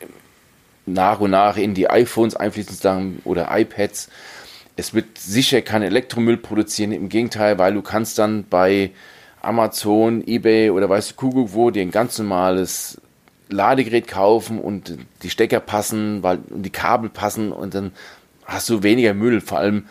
[0.85, 4.09] nach und nach in die iPhones einfließen oder iPads.
[4.75, 8.91] Es wird sicher kein Elektromüll produzieren, im Gegenteil, weil du kannst dann bei
[9.45, 12.99] Amazon, eBay oder weißt du, Kuckuck wo, dir ein ganz normales
[13.49, 17.91] Ladegerät kaufen und die Stecker passen, weil die Kabel passen und dann
[18.45, 19.41] hast du weniger Müll.
[19.41, 19.85] Vor allem,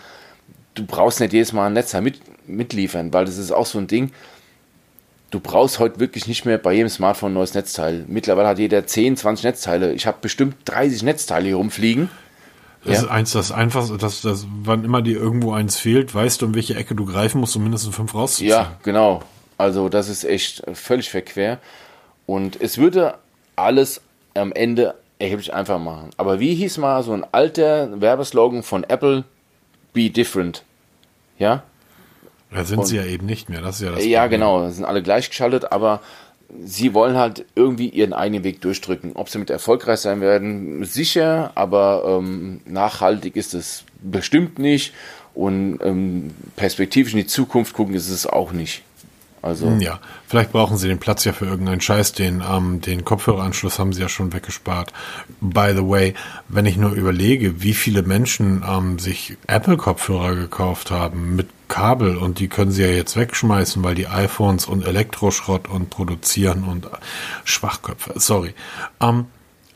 [0.75, 3.87] du brauchst nicht jedes Mal ein Netzteil mit, mitliefern, weil das ist auch so ein
[3.87, 4.11] Ding.
[5.31, 8.05] Du brauchst heute wirklich nicht mehr bei jedem Smartphone ein neues Netzteil.
[8.07, 9.93] Mittlerweile hat jeder 10, 20 Netzteile.
[9.93, 12.09] Ich habe bestimmt 30 Netzteile hier rumfliegen.
[12.85, 13.03] Das ja.
[13.03, 16.55] ist eins, das einfach, dass das, wann immer dir irgendwo eins fehlt, weißt du, um
[16.55, 18.51] welche Ecke du greifen musst, um mindestens fünf rauszuziehen.
[18.51, 19.23] Ja, genau.
[19.59, 21.59] Also das ist echt völlig verquer.
[22.27, 23.15] Und es würde
[23.57, 24.01] alles
[24.35, 26.11] am Ende erheblich einfach machen.
[26.17, 29.25] Aber wie hieß mal so ein alter Werbeslogan von Apple?
[29.93, 30.65] Be different.
[31.39, 31.63] Ja?
[32.51, 33.61] Da sind Und, sie ja eben nicht mehr.
[33.63, 34.41] Das ist ja das Ja, Problem.
[34.41, 34.69] genau.
[34.71, 36.01] Sind alle gleichgeschaltet, aber
[36.65, 39.13] sie wollen halt irgendwie ihren eigenen Weg durchdrücken.
[39.15, 44.93] Ob sie mit erfolgreich sein werden, sicher, aber ähm, nachhaltig ist es bestimmt nicht.
[45.35, 48.83] Und ähm, perspektivisch in die Zukunft gucken ist es auch nicht.
[49.45, 52.15] Also ja, vielleicht brauchen sie den Platz ja für irgendeinen Scheiß.
[52.15, 54.91] Den, ähm, den Kopfhöreranschluss haben sie ja schon weggespart.
[55.43, 56.15] By the way,
[56.49, 62.39] wenn ich nur überlege, wie viele Menschen ähm, sich Apple-Kopfhörer gekauft haben mit Kabel und
[62.39, 66.89] die können sie ja jetzt wegschmeißen, weil die iPhones und Elektroschrott und produzieren und
[67.45, 68.15] Schwachköpfe.
[68.17, 68.55] Sorry.
[69.01, 69.27] Ähm,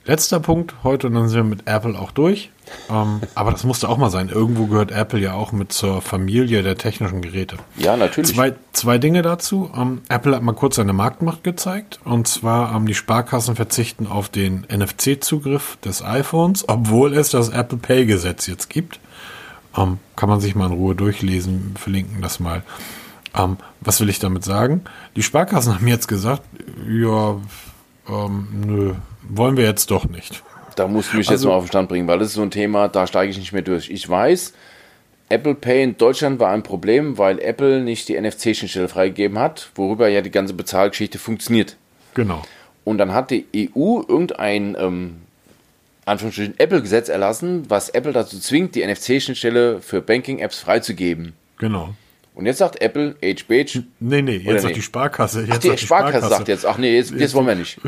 [0.08, 2.50] letzter Punkt heute und dann sind wir mit Apple auch durch.
[2.90, 4.30] Ähm, aber das musste auch mal sein.
[4.30, 7.56] Irgendwo gehört Apple ja auch mit zur Familie der technischen Geräte.
[7.76, 8.34] Ja, natürlich.
[8.34, 9.70] Zwei, zwei Dinge dazu.
[9.76, 12.00] Ähm, Apple hat mal kurz seine Marktmacht gezeigt.
[12.04, 17.78] Und zwar ähm, die Sparkassen verzichten auf den NFC-Zugriff des iPhones, obwohl es das Apple
[17.78, 18.98] Pay-Gesetz jetzt gibt.
[19.76, 22.62] Ähm, kann man sich mal in Ruhe durchlesen, verlinken das mal.
[23.34, 24.82] Ähm, was will ich damit sagen?
[25.16, 26.42] Die Sparkassen haben jetzt gesagt,
[26.88, 27.36] ja,
[28.08, 30.42] ähm, nö, wollen wir jetzt doch nicht.
[30.76, 32.42] Da musst du mich also, jetzt mal auf den Stand bringen, weil das ist so
[32.42, 33.90] ein Thema, da steige ich nicht mehr durch.
[33.90, 34.52] Ich weiß,
[35.28, 40.08] Apple Pay in Deutschland war ein Problem, weil Apple nicht die NFC-Schnittstelle freigegeben hat, worüber
[40.08, 41.76] ja die ganze Bezahlgeschichte funktioniert.
[42.14, 42.42] Genau.
[42.84, 45.16] Und dann hat die EU irgendein ähm,
[46.06, 51.34] Anführungsstrichen Apple-Gesetz erlassen, was Apple dazu zwingt, die NFC-Schnittstelle für Banking-Apps freizugeben.
[51.58, 51.94] Genau.
[52.38, 53.82] Und jetzt sagt Apple, age beige.
[53.98, 54.74] Nee, nee, jetzt sagt nee?
[54.74, 55.40] die Sparkasse.
[55.40, 57.56] Jetzt ach, die, die Sparkasse, Sparkasse, sagt jetzt, ach nee, jetzt, jetzt, jetzt wollen wir
[57.56, 57.80] nicht.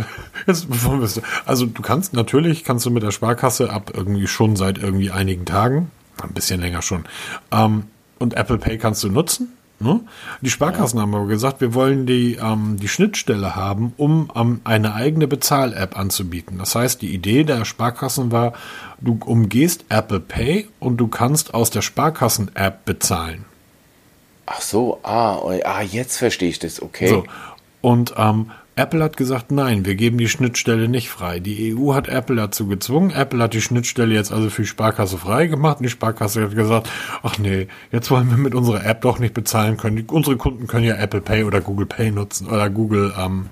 [0.45, 4.57] Jetzt wollen wir Also du kannst, natürlich kannst du mit der Sparkasse ab irgendwie schon
[4.57, 7.05] seit irgendwie einigen Tagen, ein bisschen länger schon,
[7.53, 7.85] ähm,
[8.19, 9.53] und Apple Pay kannst du nutzen.
[9.79, 10.01] Ne?
[10.41, 11.03] Die Sparkassen ja.
[11.03, 15.97] haben aber gesagt, wir wollen die, ähm, die Schnittstelle haben, um ähm, eine eigene Bezahl-App
[15.97, 16.59] anzubieten.
[16.59, 18.55] Das heißt, die Idee der Sparkassen war,
[19.01, 23.45] du umgehst Apple Pay und du kannst aus der Sparkassen-App bezahlen.
[24.53, 27.07] Ach so, ah, oh, ah, jetzt verstehe ich das, okay.
[27.07, 27.25] So,
[27.83, 31.39] und ähm, Apple hat gesagt, nein, wir geben die Schnittstelle nicht frei.
[31.39, 33.13] Die EU hat Apple dazu gezwungen.
[33.13, 36.57] Apple hat die Schnittstelle jetzt also für die Sparkasse frei gemacht und die Sparkasse hat
[36.57, 36.91] gesagt,
[37.23, 39.97] ach nee, jetzt wollen wir mit unserer App doch nicht bezahlen können.
[39.97, 43.51] Die, unsere Kunden können ja Apple Pay oder Google Pay nutzen oder Google ähm,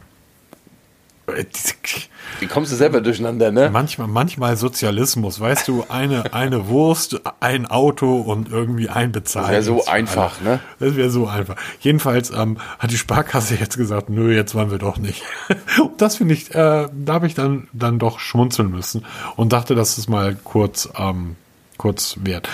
[2.41, 3.71] wie kommst du selber durcheinander, ne?
[3.71, 9.47] Manchmal, manchmal Sozialismus, weißt du, eine, eine Wurst, ein Auto und irgendwie ein Bezahlen.
[9.47, 10.61] Das wäre so einfach, ne?
[10.79, 11.57] Das wäre so einfach.
[11.81, 15.23] Jedenfalls ähm, hat die Sparkasse jetzt gesagt, nö, jetzt wollen wir doch nicht.
[15.81, 19.05] und das finde ich, äh, da habe ich dann, dann doch schmunzeln müssen
[19.37, 21.37] und dachte, das ist mal kurz, ähm,
[21.77, 22.49] kurz wert.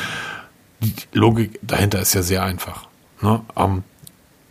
[0.81, 2.87] Die Logik dahinter ist ja sehr einfach.
[3.21, 3.41] Ne?
[3.57, 3.85] Ähm,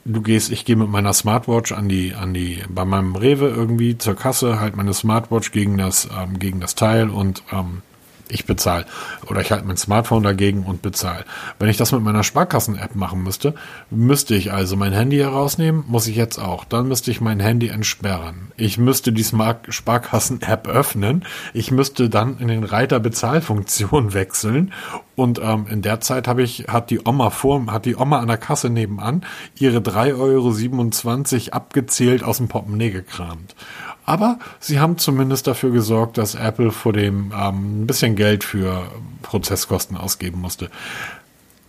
[0.05, 3.97] du gehst, ich gehe mit meiner Smartwatch an die, an die, bei meinem Rewe irgendwie
[3.97, 7.81] zur Kasse, halt meine Smartwatch gegen das, ähm, gegen das Teil und ähm,
[8.33, 8.85] ich bezahle.
[9.29, 11.25] Oder ich halte mein Smartphone dagegen und bezahle.
[11.59, 13.53] Wenn ich das mit meiner Sparkassen-App machen müsste,
[13.89, 16.65] müsste ich also mein Handy herausnehmen, muss ich jetzt auch.
[16.65, 18.51] Dann müsste ich mein Handy entsperren.
[18.57, 21.25] Ich müsste die Sparkassen-App öffnen.
[21.53, 24.73] Ich müsste dann in den Reiter Bezahlfunktion wechseln.
[25.15, 28.27] Und ähm, in der Zeit habe ich, hat die Oma vor, hat die Oma an
[28.27, 29.23] der Kasse nebenan
[29.59, 33.55] ihre 3,27 Euro abgezählt aus dem Portemonnaie gekramt.
[34.05, 38.83] Aber sie haben zumindest dafür gesorgt, dass Apple vor dem ähm, ein bisschen Geld für
[39.21, 40.69] Prozesskosten ausgeben musste.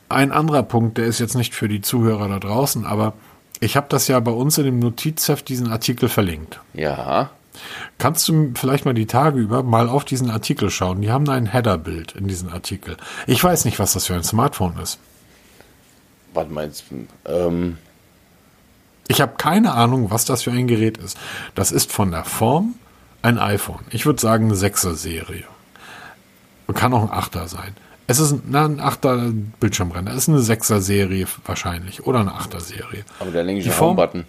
[0.09, 3.15] Ein anderer Punkt, der ist jetzt nicht für die Zuhörer da draußen, aber
[3.61, 6.61] ich habe das ja bei uns in dem Notizheft diesen Artikel verlinkt.
[6.75, 7.31] Ja.
[7.99, 11.01] Kannst du vielleicht mal die Tage über mal auf diesen Artikel schauen?
[11.01, 12.97] Die haben ein Header-Bild in diesem Artikel.
[13.27, 14.99] Ich weiß nicht, was das für ein Smartphone ist.
[16.35, 17.07] Was meinst du?
[17.31, 17.79] Ähm,
[19.09, 21.19] ich habe keine Ahnung, was das für ein Gerät ist.
[21.55, 22.75] Das ist von der Form
[23.23, 23.81] ein iPhone.
[23.91, 25.45] Ich würde sagen eine 6er Serie.
[26.75, 27.77] Kann auch ein 8er sein.
[28.07, 30.11] Es ist na, ein 8er Bildschirmrenner.
[30.11, 32.07] Es ist eine 6er Serie wahrscheinlich.
[32.07, 33.05] Oder eine 8er Serie.
[33.21, 34.25] Aber der längliche Home-Button.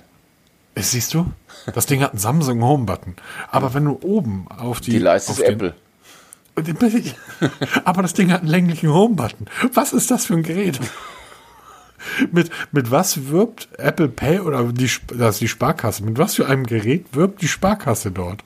[0.76, 1.32] Siehst du?
[1.74, 3.16] Das Ding hat einen Samsung Home-Button.
[3.50, 4.92] Aber wenn du oben auf die.
[4.92, 5.74] Die Leiste ist Apple.
[7.86, 9.48] aber das Ding hat einen länglichen Home-Button.
[9.74, 10.80] Was ist das für ein Gerät?
[12.32, 16.04] mit, mit was wirbt Apple Pay oder die, das die Sparkasse?
[16.04, 18.44] Mit was für einem Gerät wirbt die Sparkasse dort?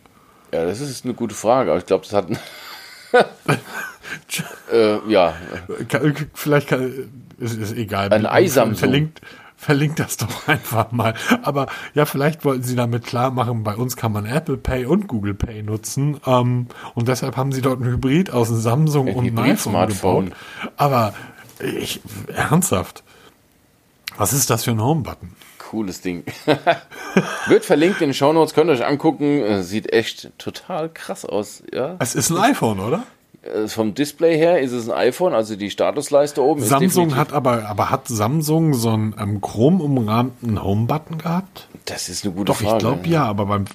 [0.54, 2.28] Ja, das ist eine gute Frage, aber ich glaube, das hat.
[4.72, 5.34] äh, ja.
[6.34, 8.12] Vielleicht kann, ist, ist egal.
[8.12, 8.76] Ein Eisamsung.
[8.76, 9.22] Verlinkt,
[9.56, 11.14] verlinkt das doch einfach mal.
[11.44, 15.08] Aber ja, vielleicht wollten sie damit klar machen, bei uns kann man Apple Pay und
[15.08, 16.20] Google Pay nutzen.
[16.26, 19.88] Ähm, und deshalb haben sie dort ein Hybrid aus einem Samsung Ein und einem iPhone
[19.88, 20.26] gebaut.
[20.78, 21.14] Aber
[21.60, 22.02] ich,
[22.34, 23.04] ernsthaft.
[24.20, 25.34] Was ist das für ein Home-Button?
[25.60, 26.26] Cooles Ding.
[27.48, 29.42] Wird verlinkt in den Shownotes, könnt ihr euch angucken.
[29.42, 31.64] Äh, Sieht echt total krass aus.
[31.72, 31.96] Ja.
[32.00, 33.04] Es ist ein iPhone, oder?
[33.42, 37.32] Äh, Vom Display her ist es ein iPhone, also die Statusleiste oben ist Samsung hat
[37.34, 41.68] aber, aber hat Samsung so einen ähm, chromumrahmten Home-Button gehabt?
[41.86, 42.74] Das ist eine gute Doch, Frage.
[42.74, 43.66] ich glaube ja, aber beim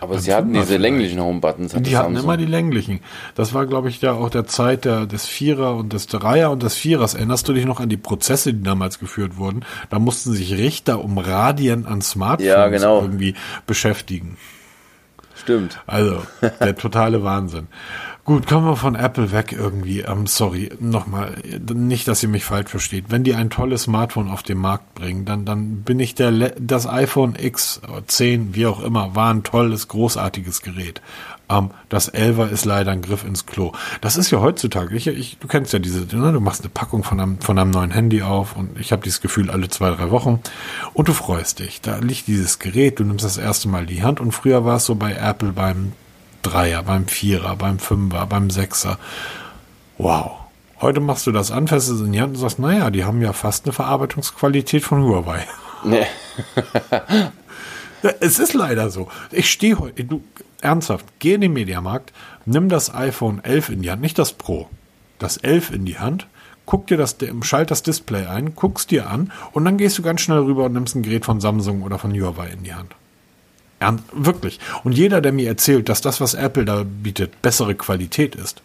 [0.00, 0.82] Aber beim sie hatten diese vielleicht.
[0.82, 1.72] länglichen Home-Buttons.
[1.74, 2.24] hatte Die hatten Samsung.
[2.24, 3.00] immer die länglichen.
[3.34, 6.62] Das war, glaube ich, ja auch der Zeit der, des Vierer und des Dreier und
[6.62, 7.14] des Vierers.
[7.14, 9.64] Erinnerst du dich noch an die Prozesse, die damals geführt wurden?
[9.90, 13.00] Da mussten sich Richter um Radien an Smartphones Ja, genau.
[13.00, 13.34] irgendwie
[13.66, 14.36] beschäftigen.
[15.34, 15.80] Stimmt.
[15.86, 16.22] Also,
[16.60, 17.68] der totale Wahnsinn.
[18.26, 20.00] Gut, kommen wir von Apple weg irgendwie.
[20.00, 21.36] Ähm, sorry, nochmal,
[21.72, 23.04] nicht, dass ihr mich falsch versteht.
[23.08, 26.54] Wenn die ein tolles Smartphone auf den Markt bringen, dann, dann bin ich der, Le-
[26.58, 31.00] das iPhone X, oder 10, wie auch immer, war ein tolles, großartiges Gerät.
[31.48, 33.70] Ähm, das 11er ist leider ein Griff ins Klo.
[34.00, 37.04] Das ist ja heutzutage, ich, ich, du kennst ja diese, ne, du machst eine Packung
[37.04, 40.10] von einem, von einem neuen Handy auf und ich habe dieses Gefühl alle zwei, drei
[40.10, 40.40] Wochen
[40.94, 41.80] und du freust dich.
[41.80, 44.84] Da liegt dieses Gerät, du nimmst das erste Mal die Hand und früher war es
[44.86, 45.92] so bei Apple beim
[46.46, 48.98] Dreier, beim Vierer, beim Fünfer, beim Sechser.
[49.98, 50.32] Wow.
[50.80, 53.22] Heute machst du das an, fährst es in die Hand und sagst, naja, die haben
[53.22, 55.46] ja fast eine Verarbeitungsqualität von Huawei.
[55.84, 56.06] Nee.
[58.20, 59.08] Es ist leider so.
[59.32, 60.22] Ich stehe heute, du,
[60.60, 62.12] ernsthaft, geh in den Mediamarkt,
[62.44, 64.68] nimm das iPhone 11 in die Hand, nicht das Pro,
[65.18, 66.28] das 11 in die Hand,
[66.66, 70.20] guck dir das, schalt das Display ein, guckst dir an und dann gehst du ganz
[70.20, 72.94] schnell rüber und nimmst ein Gerät von Samsung oder von Huawei in die Hand.
[73.78, 74.58] Ernst, wirklich.
[74.84, 78.62] Und jeder, der mir erzählt, dass das, was Apple da bietet, bessere Qualität ist,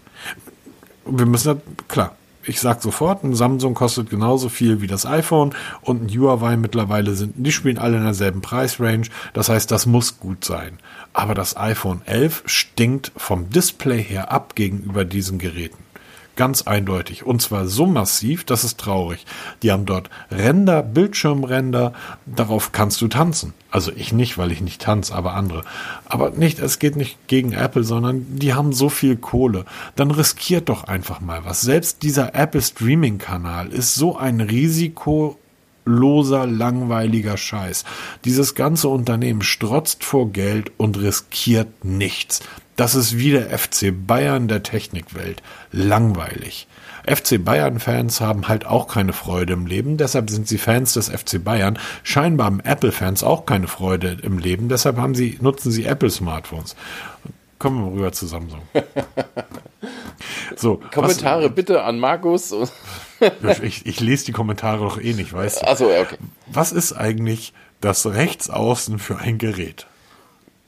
[1.06, 5.54] wir müssen da, klar, ich sag sofort, ein Samsung kostet genauso viel wie das iPhone
[5.82, 9.10] und ein Huawei mittlerweile sind, die spielen alle in derselben Preisrange.
[9.34, 10.80] Das heißt, das muss gut sein.
[11.14, 15.81] Aber das iPhone 11 stinkt vom Display her ab gegenüber diesen Geräten.
[16.36, 17.26] Ganz eindeutig.
[17.26, 19.26] Und zwar so massiv, das ist traurig.
[19.64, 21.94] Die haben dort Ränder, Bildschirmränder,
[22.26, 23.54] darauf kannst du tanzen.
[23.70, 25.64] Also ich nicht, weil ich nicht tanze, aber andere.
[26.06, 29.66] Aber nicht, es geht nicht gegen Apple, sondern die haben so viel Kohle.
[29.96, 31.62] Dann riskiert doch einfach mal was.
[31.62, 35.38] Selbst dieser Apple Streaming Kanal ist so ein Risiko
[35.86, 37.84] loser, langweiliger Scheiß.
[38.26, 42.42] Dieses ganze Unternehmen strotzt vor Geld und riskiert nichts.
[42.76, 45.44] Das ist wie der FC Bayern der Technikwelt.
[45.72, 46.68] Langweilig.
[47.06, 51.44] FC Bayern-Fans haben halt auch keine Freude im Leben, deshalb sind sie Fans des FC
[51.44, 51.80] Bayern.
[52.04, 56.76] Scheinbar haben Apple-Fans auch keine Freude im Leben, deshalb haben sie, nutzen sie Apple-Smartphones.
[57.58, 58.62] Kommen wir rüber zu Samsung.
[60.56, 62.54] So, Kommentare bitte an Markus.
[63.62, 65.68] Ich, ich lese die Kommentare doch eh nicht, weißt du.
[65.68, 66.18] Achso, ja, okay.
[66.48, 69.86] Was ist eigentlich das Rechtsaußen für ein Gerät?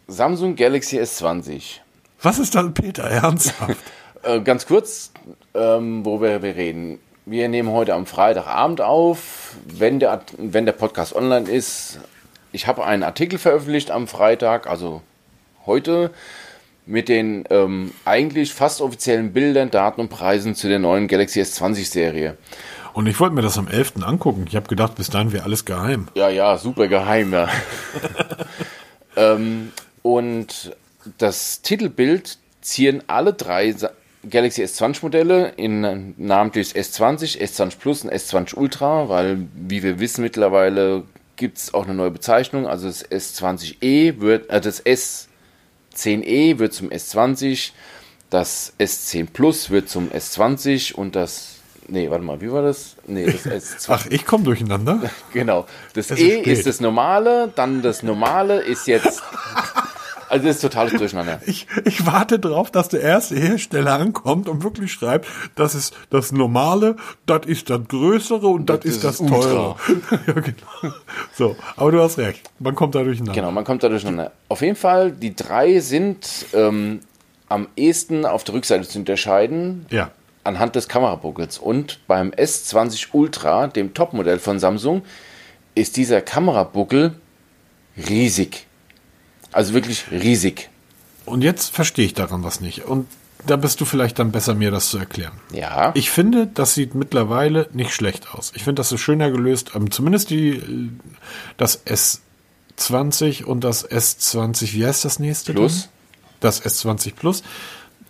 [0.07, 1.79] Samsung Galaxy S20.
[2.21, 3.77] Was ist das, Peter, ernsthaft?
[4.25, 5.11] Äh, ganz kurz,
[5.53, 6.97] ähm, worüber wir reden.
[7.25, 11.99] Wir nehmen heute am Freitagabend auf, wenn der, wenn der Podcast online ist.
[12.53, 15.01] Ich habe einen Artikel veröffentlicht am Freitag, also
[15.65, 16.11] heute,
[16.85, 21.85] mit den ähm, eigentlich fast offiziellen Bildern, Daten und Preisen zu der neuen Galaxy S20
[21.89, 22.37] Serie.
[22.93, 24.03] Und ich wollte mir das am 11.
[24.03, 24.45] angucken.
[24.47, 26.07] Ich habe gedacht, bis dahin wäre alles geheim.
[26.15, 27.49] Ja, ja, super geheim, ja.
[29.15, 29.71] ähm,
[30.03, 30.75] und
[31.17, 33.73] das Titelbild zieren alle drei
[34.29, 39.99] Galaxy S20 Modelle in namentlich das S20, S20 Plus und S20 Ultra, weil, wie wir
[39.99, 41.03] wissen mittlerweile,
[41.35, 42.67] gibt es auch eine neue Bezeichnung.
[42.67, 44.85] Also das S20e wird, äh, das
[45.95, 47.71] S10e wird zum S20,
[48.29, 51.55] das S10 Plus wird zum S20 und das,
[51.87, 52.95] nee, warte mal, wie war das?
[53.05, 53.45] Nee, das
[53.87, 53.89] S20.
[53.89, 55.11] Ach, ich komme durcheinander.
[55.33, 55.65] Genau.
[55.93, 59.21] Das Es E ist ist das normale, dann das normale ist jetzt.
[60.33, 61.39] Also das ist totales Durcheinander.
[61.45, 66.31] Ich, ich warte drauf, dass der erste Hersteller ankommt und wirklich schreibt, das ist das
[66.31, 66.95] Normale,
[67.27, 69.75] das ist das Größere und das, ist das Teure.
[70.27, 70.95] ja, genau.
[71.35, 72.49] So, aber du hast recht.
[72.57, 73.33] Man kommt da durcheinander.
[73.33, 74.31] Genau, man kommt da durcheinander.
[74.49, 77.01] Auf jeden Fall, die drei sind ähm,
[77.47, 79.85] am ehesten auf der Rückseite zu unterscheiden.
[79.91, 80.09] Ja.
[80.43, 81.59] Anhand des Kamerabuckels.
[81.59, 85.03] Und beim S20 Ultra, dem Topmodell von Samsung,
[85.75, 87.13] ist dieser Kamerabuckel
[88.09, 88.65] riesig.
[89.53, 90.69] Also wirklich riesig.
[91.25, 92.85] Und jetzt verstehe ich daran was nicht.
[92.85, 93.07] Und
[93.45, 95.33] da bist du vielleicht dann besser, mir das zu erklären.
[95.51, 95.91] Ja.
[95.95, 98.51] Ich finde, das sieht mittlerweile nicht schlecht aus.
[98.55, 99.71] Ich finde, das ist schöner gelöst.
[99.75, 100.91] Ähm, zumindest die,
[101.57, 105.53] das S20 und das S20, wie heißt das nächste?
[105.53, 105.89] Plus?
[106.39, 107.43] Das S20 Plus.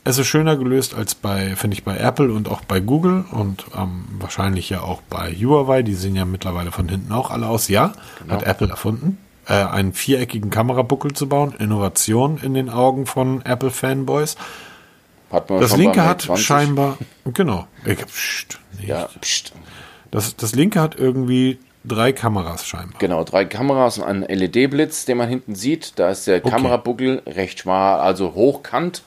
[0.05, 3.65] Es ist schöner gelöst als bei, finde ich, bei Apple und auch bei Google und
[3.75, 5.81] ähm, wahrscheinlich ja auch bei Huawei.
[5.81, 7.69] Die sehen ja mittlerweile von hinten auch alle aus.
[7.69, 8.33] Ja, genau.
[8.33, 9.17] hat Apple erfunden,
[9.47, 11.53] äh, einen viereckigen Kamerabuckel zu bauen.
[11.57, 14.35] Innovation in den Augen von Apple-Fanboys.
[15.31, 19.53] Hat man das linke hat scheinbar, genau, ich, pst, ja, pst.
[20.11, 22.99] Das, das linke hat irgendwie drei Kameras scheinbar.
[22.99, 25.97] Genau, drei Kameras und einen LED-Blitz, den man hinten sieht.
[25.97, 26.51] Da ist der okay.
[26.51, 29.01] Kamerabuckel recht schmal, also hochkant.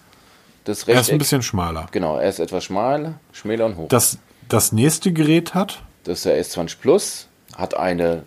[0.64, 1.86] Das er ist ein bisschen schmaler.
[1.92, 3.88] Genau, er ist etwas schmaler, schmäler und hoch.
[3.88, 4.18] Das,
[4.48, 5.82] das nächste Gerät hat?
[6.02, 8.24] Das ist der S20 Plus, hat eine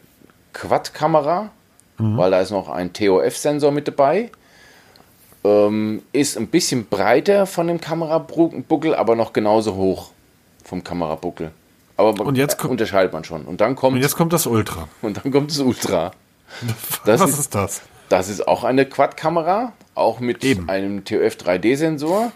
[0.54, 1.52] Quad-Kamera,
[2.00, 2.18] mhm.
[2.18, 4.32] weil da ist noch ein TOF-Sensor mit dabei.
[5.44, 10.12] Ähm, ist ein bisschen breiter von dem Kamerabuckel, aber noch genauso hoch
[10.64, 11.52] vom Kamerabuckel.
[11.96, 13.44] Aber und jetzt unterscheidet man schon.
[13.44, 13.96] Und dann kommt.
[13.96, 14.88] Und jetzt kommt das Ultra.
[15.02, 16.12] Und dann kommt das Ultra.
[17.06, 17.82] Das Was ist, ist, das?
[18.08, 20.68] Das ist auch eine Quad-Kamera, auch mit Eben.
[20.70, 22.32] einem TOF 3D-Sensor.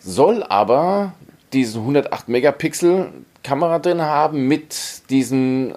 [0.00, 1.14] Soll aber
[1.52, 3.12] diese 108 Megapixel
[3.42, 5.74] Kamera drin haben mit diesen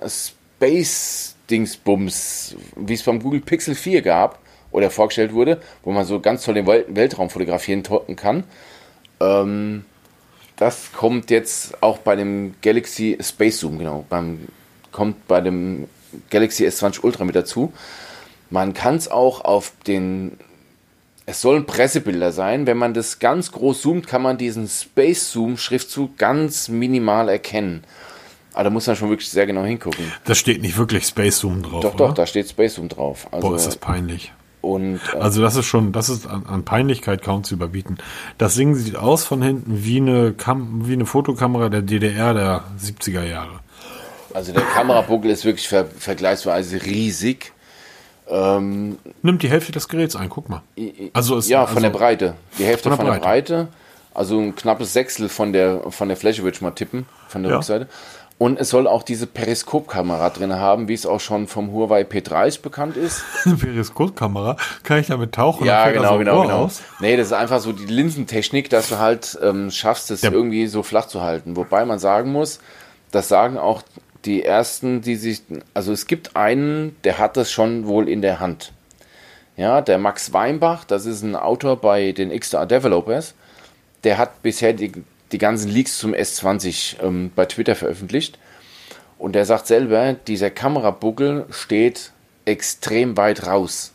[1.44, 4.40] Space-Dingsbums, wie es beim Google Pixel 4 gab
[4.72, 7.84] oder vorgestellt wurde, wo man so ganz toll den Weltraum fotografieren
[8.16, 8.44] kann.
[9.20, 9.86] Ähm,
[10.56, 14.48] das kommt jetzt auch bei dem Galaxy Space Zoom, genau, beim,
[14.92, 15.88] kommt bei dem
[16.30, 17.74] Galaxy S20 Ultra mit dazu.
[18.50, 20.38] Man kann es auch auf den,
[21.26, 22.68] es sollen Pressebilder sein.
[22.68, 27.84] Wenn man das ganz groß zoomt, kann man diesen Space Zoom Schriftzug ganz minimal erkennen.
[28.54, 30.12] Aber da muss man schon wirklich sehr genau hingucken.
[30.26, 31.82] Da steht nicht wirklich Space Zoom drauf.
[31.82, 32.08] Doch, oder?
[32.08, 33.28] doch, da steht Space Zoom drauf.
[33.32, 34.32] Also, Boah, ist das peinlich.
[34.62, 37.98] Und, äh, also das ist schon, das ist an, an, Peinlichkeit kaum zu überbieten.
[38.38, 42.64] Das Ding sieht aus von hinten wie eine, Kam wie eine Fotokamera der DDR der
[42.80, 43.60] 70er Jahre.
[44.34, 47.52] Also der Kamerabuckel ist wirklich ver vergleichsweise riesig.
[48.30, 50.62] Ähm, Nimmt die Hälfte des Geräts ein, guck mal.
[51.12, 52.36] Also ist, ja, von also der Breite.
[52.58, 53.54] Die Hälfte von der, von der Breite.
[53.56, 53.68] Breite.
[54.14, 57.52] Also ein knappes Sechstel von der, von der Fläche würde ich mal tippen, von der
[57.52, 57.58] ja.
[57.58, 57.90] Rückseite.
[58.40, 62.62] Und es soll auch diese Periskopkamera drin haben, wie es auch schon vom Huawei P30
[62.62, 63.24] bekannt ist.
[63.60, 64.58] Periskopkamera?
[64.84, 65.66] Kann ich damit tauchen?
[65.66, 66.64] Ja, genau, genau, genau.
[66.66, 66.82] Aus?
[67.00, 70.32] Nee, das ist einfach so die Linsentechnik, dass du halt ähm, schaffst, es ja.
[70.32, 71.56] irgendwie so flach zu halten.
[71.56, 72.60] Wobei man sagen muss,
[73.12, 73.84] das sagen auch
[74.26, 78.40] die ersten, die sich, also es gibt einen, der hat das schon wohl in der
[78.40, 78.74] Hand.
[79.56, 83.36] Ja, der Max Weinbach, das ist ein Autor bei den XDR Developers,
[84.04, 84.92] der hat bisher die,
[85.34, 88.38] die ganzen Leaks zum S20 ähm, bei Twitter veröffentlicht.
[89.18, 92.12] Und der sagt selber, dieser Kamerabuckel steht
[92.46, 93.94] extrem weit raus.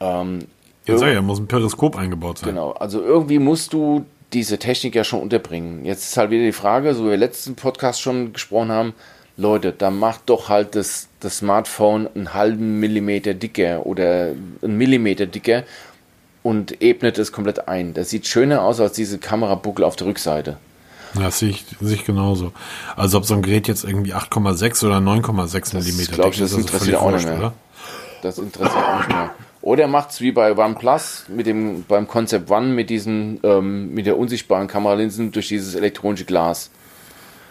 [0.00, 0.46] Ähm,
[0.86, 2.50] Jetzt sag ja, muss ein Periskop eingebaut sein.
[2.50, 5.84] Genau, also irgendwie musst du diese Technik ja schon unterbringen.
[5.84, 8.94] Jetzt ist halt wieder die Frage, so wie wir letzten Podcast schon gesprochen haben,
[9.36, 14.32] Leute, dann macht doch halt das, das Smartphone einen halben Millimeter dicker oder
[14.62, 15.64] einen Millimeter dicker
[16.44, 17.94] und ebnet es komplett ein.
[17.94, 20.58] Das sieht schöner aus als diese Kamerabuckel auf der Rückseite.
[21.14, 22.52] Ja, das sehe ich, sehe ich genauso.
[22.96, 26.60] Also ob so ein Gerät jetzt irgendwie 8,6 oder 9,6 Millimeter glaube ich, das, das
[26.60, 27.38] interessiert auch nicht mehr.
[27.38, 27.52] Oder?
[28.22, 29.30] Das interessiert auch nicht mehr.
[29.62, 34.04] Oder macht es wie bei OnePlus mit dem, beim Concept One mit diesen, ähm, mit
[34.04, 36.70] der unsichtbaren Kameralinsen durch dieses elektronische Glas.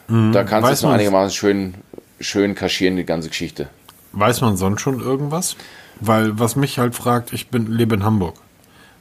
[0.07, 0.33] Mhm.
[0.33, 1.73] Da kannst du es noch einigermaßen schön,
[2.19, 3.69] schön kaschieren, die ganze Geschichte.
[4.11, 5.55] Weiß man sonst schon irgendwas?
[5.99, 8.35] Weil, was mich halt fragt, ich bin, lebe in Hamburg.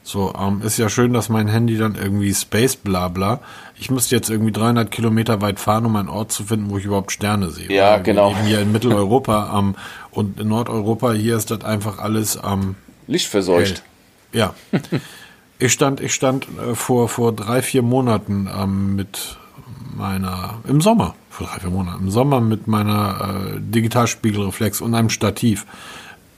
[0.05, 3.39] So, ähm, ist ja schön, dass mein Handy dann irgendwie Space Blabla.
[3.79, 6.83] Ich müsste jetzt irgendwie 300 Kilometer weit fahren, um einen Ort zu finden, wo ich
[6.83, 7.71] überhaupt Sterne sehe.
[7.71, 8.31] Ja, genau.
[8.31, 9.75] Eben hier in Mitteleuropa ähm,
[10.11, 12.75] und in Nordeuropa, hier ist das einfach alles ähm,
[13.07, 13.83] Lichtverseucht.
[14.33, 14.41] Hell.
[14.41, 14.55] Ja.
[15.59, 19.37] ich stand, ich stand äh, vor, vor drei, vier Monaten ähm, mit
[19.95, 25.09] meiner, im Sommer, vor drei, vier Monaten, im Sommer mit meiner äh, Digitalspiegelreflex und einem
[25.09, 25.65] Stativ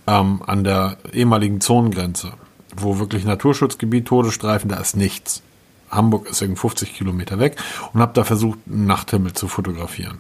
[0.06, 2.34] ähm, an der ehemaligen Zonengrenze,
[2.78, 5.42] wo wirklich Naturschutzgebiet, Todesstreifen, da ist nichts.
[5.90, 7.58] Hamburg ist irgendwie 50 Kilometer weg
[7.94, 10.20] und habe da versucht, einen Nachthimmel zu fotografieren.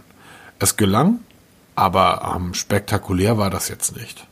[0.60, 1.20] Es gelang,
[1.76, 4.26] aber ähm, spektakulär war das jetzt nicht.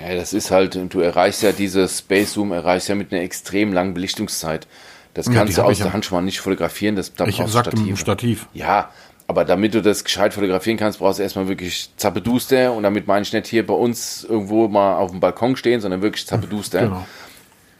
[0.00, 3.72] Ja, das ist halt, du erreichst ja diese Space Zoom, erreichst ja mit einer extrem
[3.72, 4.66] langen Belichtungszeit.
[5.14, 6.96] Das kannst ja, du aus der Hand schon mal nicht fotografieren.
[6.96, 8.00] Das, da ich brauchst sagte Stativ.
[8.00, 8.48] Stativ.
[8.54, 8.90] Ja,
[9.26, 12.72] aber damit du das gescheit fotografieren kannst, brauchst du erstmal wirklich Zappeduster.
[12.72, 16.02] Und damit meine ich nicht hier bei uns irgendwo mal auf dem Balkon stehen, sondern
[16.02, 16.82] wirklich Zappeduster.
[16.82, 17.06] Genau.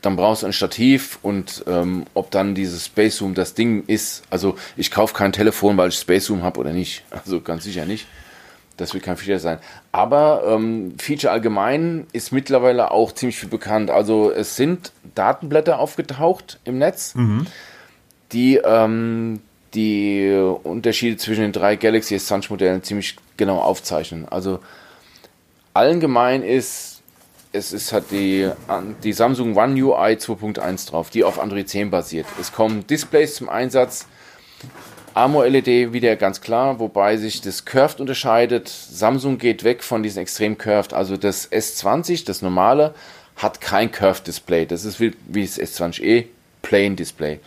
[0.03, 4.25] Dann brauchst du ein Stativ und ähm, ob dann dieses Space Zoom das Ding ist.
[4.31, 7.05] Also ich kaufe kein Telefon, weil ich Space Zoom habe oder nicht.
[7.11, 8.07] Also ganz sicher nicht.
[8.77, 9.59] Das wird kein Feature sein.
[9.93, 13.91] Aber ähm, Feature allgemein ist mittlerweile auch ziemlich viel bekannt.
[13.91, 17.47] Also es sind Datenblätter aufgetaucht im Netz, mhm.
[18.33, 19.41] die ähm,
[19.75, 20.31] die
[20.65, 24.27] Unterschiede zwischen den drei Galaxy S20 Modellen ziemlich genau aufzeichnen.
[24.29, 24.61] Also
[25.75, 26.92] allgemein ist
[27.53, 28.51] es ist halt die,
[29.05, 32.27] die Samsung One UI 2.1 drauf, die auf Android 10 basiert.
[32.41, 34.07] Es kommen Displays zum Einsatz.
[35.15, 38.69] AMO-LED wieder ganz klar, wobei sich das Curved unterscheidet.
[38.69, 40.95] Samsung geht weg von diesem extrem Curved.
[40.95, 42.95] Also das S20, das normale,
[43.37, 44.65] hat kein Curved Display.
[44.65, 46.25] Das ist wie, wie das S20e,
[46.63, 47.41] Plain Display.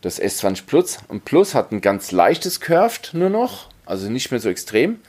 [0.00, 4.40] Das S20 Plus, und Plus hat ein ganz leichtes Curved nur noch, also nicht mehr
[4.40, 5.00] so extrem.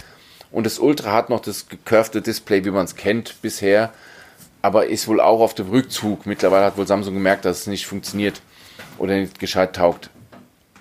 [0.52, 3.94] Und das Ultra hat noch das gecurvte Display, wie man es kennt bisher,
[4.62, 6.26] aber ist wohl auch auf dem Rückzug.
[6.26, 8.42] Mittlerweile hat wohl Samsung gemerkt, dass es nicht funktioniert
[8.98, 10.10] oder nicht gescheit taugt.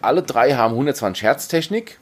[0.00, 1.98] Alle drei haben 120 Hertz Technik.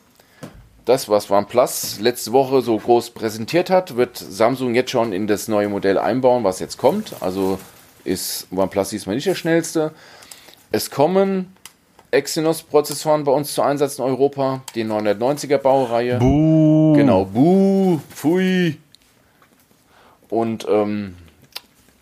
[0.84, 5.48] Das, was OnePlus letzte Woche so groß präsentiert hat, wird Samsung jetzt schon in das
[5.48, 7.14] neue Modell einbauen, was jetzt kommt.
[7.20, 7.58] Also
[8.04, 9.92] ist OnePlus diesmal nicht der schnellste.
[10.72, 11.54] Es kommen
[12.10, 16.18] Exynos-Prozessoren bei uns zu Einsatz in Europa, die 990er Baureihe.
[16.18, 16.92] Buh.
[16.94, 18.76] Genau, buh, pfui.
[20.28, 21.16] Und ähm,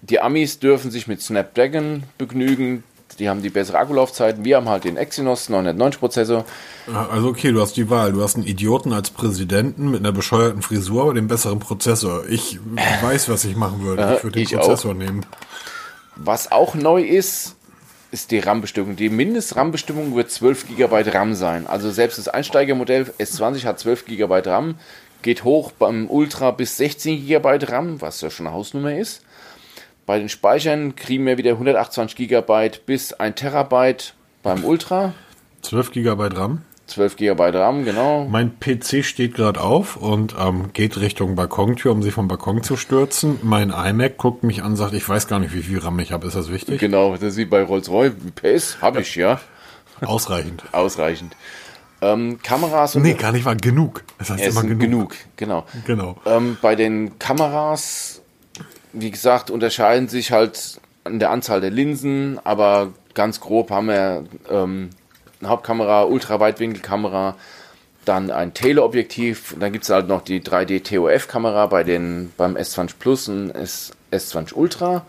[0.02, 2.84] die Amis dürfen sich mit Snapdragon begnügen.
[3.18, 4.42] Die haben die bessere Akkulaufzeit.
[4.42, 6.44] Wir haben halt den Exynos 990 Prozessor.
[7.10, 8.12] Also okay, du hast die Wahl.
[8.12, 12.24] Du hast einen Idioten als Präsidenten mit einer bescheuerten Frisur, aber den besseren Prozessor.
[12.28, 12.58] Ich
[13.02, 14.16] weiß, was ich machen würde.
[14.16, 14.96] Ich würde den ich Prozessor auch.
[14.96, 15.24] nehmen.
[16.16, 17.54] Was auch neu ist,
[18.10, 18.96] ist die RAM-Bestimmung.
[18.96, 21.66] Die Mindest-RAM-Bestimmung wird 12 GB RAM sein.
[21.66, 24.74] Also selbst das Einsteigermodell S20 hat 12 GB RAM,
[25.22, 29.22] geht hoch beim Ultra bis 16 GB RAM, was ja schon eine Hausnummer ist.
[30.12, 35.14] Bei den Speichern kriegen wir wieder 128 GB bis 1 Terabyte beim Ultra.
[35.62, 36.60] 12 GB RAM.
[36.86, 38.26] 12 GB RAM, genau.
[38.28, 42.76] Mein PC steht gerade auf und ähm, geht Richtung Balkontür, um sich vom Balkon zu
[42.76, 43.38] stürzen.
[43.42, 46.26] Mein iMac guckt mich an, sagt, ich weiß gar nicht, wie viel RAM ich habe.
[46.26, 46.78] Ist das wichtig?
[46.78, 48.12] Genau, das ist wie bei Rolls-Royce.
[48.34, 49.40] PS habe ich, ja.
[50.02, 50.62] Ausreichend.
[50.72, 51.34] Ausreichend.
[52.02, 54.04] Ähm, Kameras und Nee, gar nicht mal genug.
[54.18, 54.80] Das heißt es immer genug.
[54.80, 55.64] genug, genau.
[55.86, 56.20] Genau.
[56.26, 58.21] Ähm, bei den Kameras,
[58.92, 64.24] wie gesagt, unterscheiden sich halt an der Anzahl der Linsen, aber ganz grob haben wir
[64.50, 64.90] ähm,
[65.40, 67.36] eine Hauptkamera, Ultraweitwinkelkamera,
[68.04, 73.28] dann ein Teleobjektiv, dann gibt es halt noch die 3D TOF-Kamera bei beim S20 Plus
[73.28, 75.04] und S, S20 Ultra.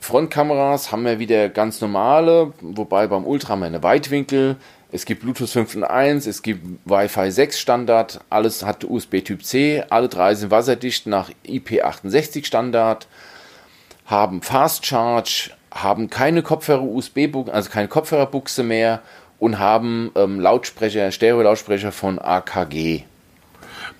[0.00, 4.56] Frontkameras haben wir wieder ganz normale, wobei beim Ultra haben wir eine Weitwinkel.
[4.94, 10.08] Es gibt Bluetooth 5.1, es gibt Wi-Fi 6 Standard, alles hat USB Typ C, alle
[10.10, 13.06] drei sind wasserdicht nach IP68 Standard,
[14.04, 19.00] haben Fast Charge, haben keine Kopfhörer USB, also keine Kopfhörerbuchse mehr
[19.38, 23.04] und haben ähm, Lautsprecher, Stereo-Lautsprecher von AKG.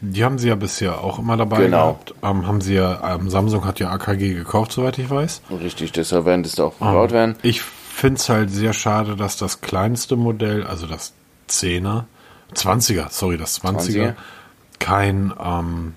[0.03, 1.93] Die haben sie ja bisher auch immer dabei Genau.
[1.93, 2.15] gehabt.
[2.23, 5.41] Ähm, haben sie ja, ähm, Samsung hat ja AKG gekauft, soweit ich weiß.
[5.63, 7.37] Richtig, deshalb werden das da auch verbaut werden.
[7.43, 7.63] Ich
[8.03, 11.13] finde es halt sehr schade, dass das kleinste Modell, also das
[11.49, 12.07] 10er,
[12.53, 14.15] 20er, sorry, das 20er, 20er.
[14.81, 15.95] kein, ähm,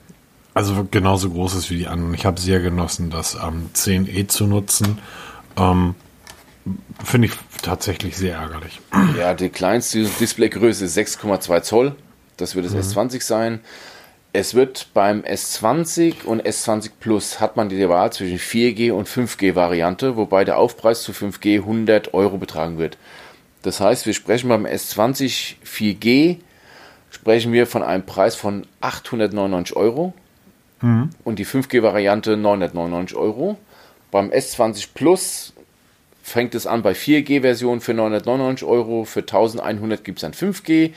[0.54, 2.14] also genauso groß ist wie die anderen.
[2.14, 5.00] Ich habe sehr genossen, das ähm, 10e zu nutzen.
[5.58, 5.96] Ähm,
[7.04, 7.34] finde ich
[7.64, 8.82] tatsächlich sehr ärgerlich.
[9.18, 11.96] Ja, die kleinste Displaygröße ist 6,2 Zoll.
[12.38, 13.62] Das wird das S20 sein.
[14.38, 19.56] Es wird beim S20 und S20 Plus hat man die Wahl zwischen 4G und 5G
[19.56, 22.98] Variante, wobei der Aufpreis zu 5G 100 Euro betragen wird.
[23.62, 26.40] Das heißt, wir sprechen beim S20 4G
[27.12, 30.14] sprechen wir von einem Preis von 899 Euro
[31.24, 33.58] und die 5G Variante 999 Euro.
[34.12, 35.54] Beim S20 Plus
[36.22, 40.92] fängt es an bei 4G-Version für 999 Euro, für 1100 gibt es ein 5G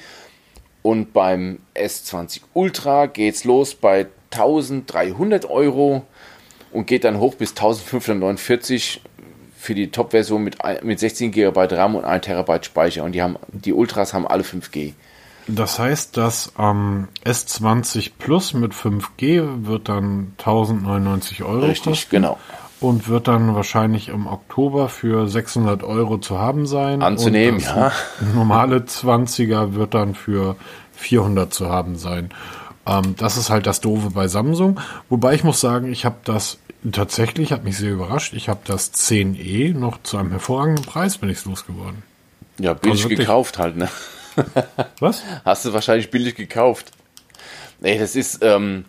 [0.83, 6.07] und beim S20 Ultra geht es los bei 1300 Euro
[6.73, 9.01] und geht dann hoch bis 1549
[9.57, 13.05] für die Top-Version mit, mit 16 GB RAM und 1 TB Speicher.
[13.05, 14.93] Und die, haben, die Ultras haben alle 5G.
[15.49, 22.39] Das heißt, das ähm, S20 Plus mit 5G wird dann 1099 Euro Richtig, kosten genau.
[22.81, 27.03] Und wird dann wahrscheinlich im Oktober für 600 Euro zu haben sein.
[27.03, 27.93] Anzunehmen, ja.
[28.35, 30.57] Normale 20er wird dann für
[30.95, 32.31] 400 zu haben sein.
[32.87, 34.81] Ähm, das ist halt das Doofe bei Samsung.
[35.09, 36.59] Wobei ich muss sagen, ich habe das
[36.93, 38.35] tatsächlich, hat mich sehr überrascht.
[38.35, 42.03] Ich habe das 10e noch zu einem hervorragenden Preis bin ich losgeworden.
[42.59, 43.89] Ja, billig Also gekauft halt, ne?
[45.01, 45.23] Was?
[45.45, 46.93] Hast du wahrscheinlich billig gekauft.
[47.81, 48.85] Nee, das ist, ähm,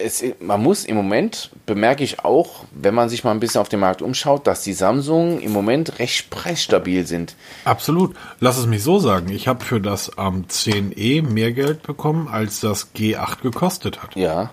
[0.00, 3.68] es, man muss im Moment, bemerke ich auch, wenn man sich mal ein bisschen auf
[3.68, 7.36] den Markt umschaut, dass die Samsung im Moment recht preisstabil sind.
[7.64, 8.16] Absolut.
[8.40, 9.28] Lass es mich so sagen.
[9.30, 14.16] Ich habe für das ähm, 10e mehr Geld bekommen, als das G8 gekostet hat.
[14.16, 14.50] Ja.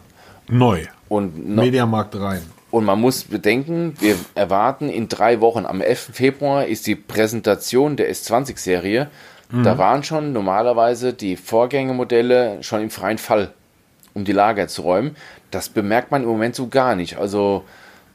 [0.50, 0.86] Neu.
[1.10, 2.42] Und, no, Mediamarkt rein.
[2.72, 6.10] und man muss bedenken, wir erwarten in drei Wochen, am 11.
[6.14, 9.10] Februar ist die Präsentation der S20-Serie.
[9.50, 13.54] Da waren schon normalerweise die Vorgängermodelle schon im freien Fall,
[14.18, 15.16] um die Lager zu räumen.
[15.52, 17.18] Das bemerkt man im Moment so gar nicht.
[17.18, 17.64] Also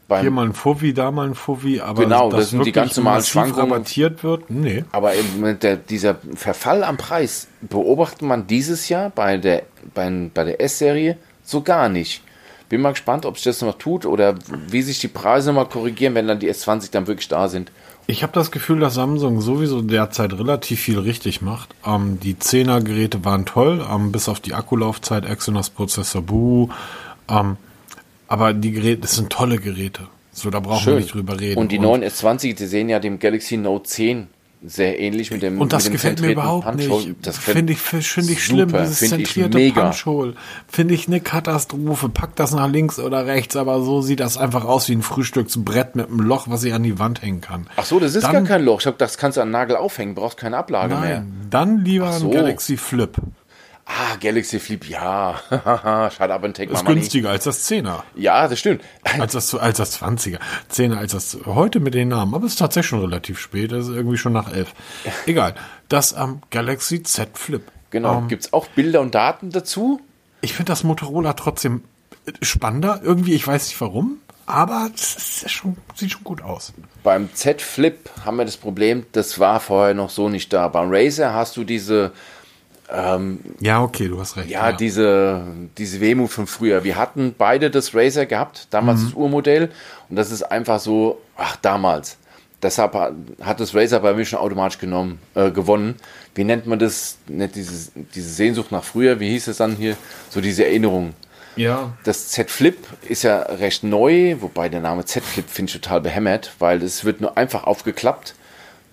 [0.09, 3.23] Hier mal ein Fovi, da mal ein Fovi, aber Genau, das sind die ganz normalen
[3.23, 3.71] Schwankungen.
[3.71, 4.83] rabattiert wird, nee.
[4.91, 10.43] aber eben der, dieser Verfall am Preis beobachtet man dieses Jahr bei der, bei, bei
[10.43, 12.21] der S-Serie so gar nicht.
[12.69, 14.35] Bin mal gespannt, ob sich das noch tut oder
[14.67, 17.71] wie sich die Preise mal korrigieren, wenn dann die S20 dann wirklich da sind.
[18.05, 21.73] Ich habe das Gefühl, dass Samsung sowieso derzeit relativ viel richtig macht.
[21.85, 26.69] Ähm, die 10er Geräte waren toll, ähm, bis auf die Akkulaufzeit, Exynos Prozessor, Buh.
[27.29, 27.57] Ähm,
[28.27, 30.07] aber die Geräte, das sind tolle Geräte.
[30.31, 31.59] So, da brauchen wir nicht drüber reden.
[31.59, 34.27] Und die neuen S20, die sehen ja dem Galaxy Note 10
[34.65, 37.05] sehr ähnlich mit dem Und das dem gefällt mir überhaupt Punch-Hole.
[37.07, 37.27] nicht.
[37.27, 39.79] Das Finde ich, finde ich schlimm, dieses finde ich zentrierte.
[39.81, 40.33] Punch-Hole.
[40.67, 42.09] Finde ich eine Katastrophe.
[42.09, 45.95] Packt das nach links oder rechts, aber so sieht das einfach aus wie ein Frühstücksbrett
[45.95, 47.67] mit einem Loch, was ich an die Wand hängen kann.
[47.75, 48.77] Ach so, das ist Dann- gar kein Loch.
[48.79, 51.19] Ich glaube, das kannst du an den Nagel aufhängen, brauchst keine Ablage mehr.
[51.19, 52.27] Nein, dann lieber so.
[52.27, 53.15] ein Galaxy Flip.
[53.85, 55.39] Ah, Galaxy Flip, ja.
[56.15, 58.03] Schade, aber ein Take Das ist günstiger als das 10er.
[58.15, 58.81] Ja, das stimmt.
[59.19, 60.39] Als das, als das 20er.
[60.71, 62.33] 10er als das, heute mit den Namen.
[62.33, 63.71] Aber es ist tatsächlich schon relativ spät.
[63.71, 64.73] Das ist irgendwie schon nach 11.
[65.27, 65.55] Egal.
[65.89, 67.61] Das am Galaxy Z Flip.
[67.91, 68.19] Genau.
[68.19, 70.01] Ähm, Gibt's auch Bilder und Daten dazu?
[70.41, 71.83] ich finde das Motorola trotzdem
[72.41, 73.01] spannender.
[73.03, 74.17] Irgendwie, ich weiß nicht warum.
[74.45, 76.73] Aber es schon, sieht schon gut aus.
[77.01, 80.67] Beim Z Flip haben wir das Problem, das war vorher noch so nicht da.
[80.67, 82.11] Beim Razer hast du diese,
[83.59, 84.49] Ja, okay, du hast recht.
[84.49, 85.43] ja, diese,
[85.77, 86.83] diese Wehmut von früher.
[86.83, 89.69] Wir hatten beide das Razer gehabt, damals das Urmodell.
[90.09, 92.17] Und das ist einfach so, ach, damals.
[92.61, 92.93] Deshalb
[93.41, 95.95] hat- das Razer bei mir schon automatisch genommen, äh, gewonnen.
[96.35, 97.17] Wie nennt man das?
[97.27, 99.97] Nicht diese, diese Sehnsucht nach früher, wie hieß es dann hier?
[100.29, 101.13] So diese Erinnerung.
[101.55, 101.93] ja.
[102.05, 102.77] Das Z Flip
[103.07, 107.03] ist ja recht neu, wobei der Name Z Flip finde ich total behämmert, weil es
[107.05, 108.33] wird nur einfach aufgeklappt.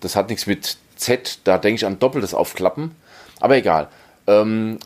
[0.01, 2.91] Das hat nichts mit Z, da denke ich an doppeltes Aufklappen.
[3.41, 3.89] Aber egal.
[4.27, 4.79] Ähm,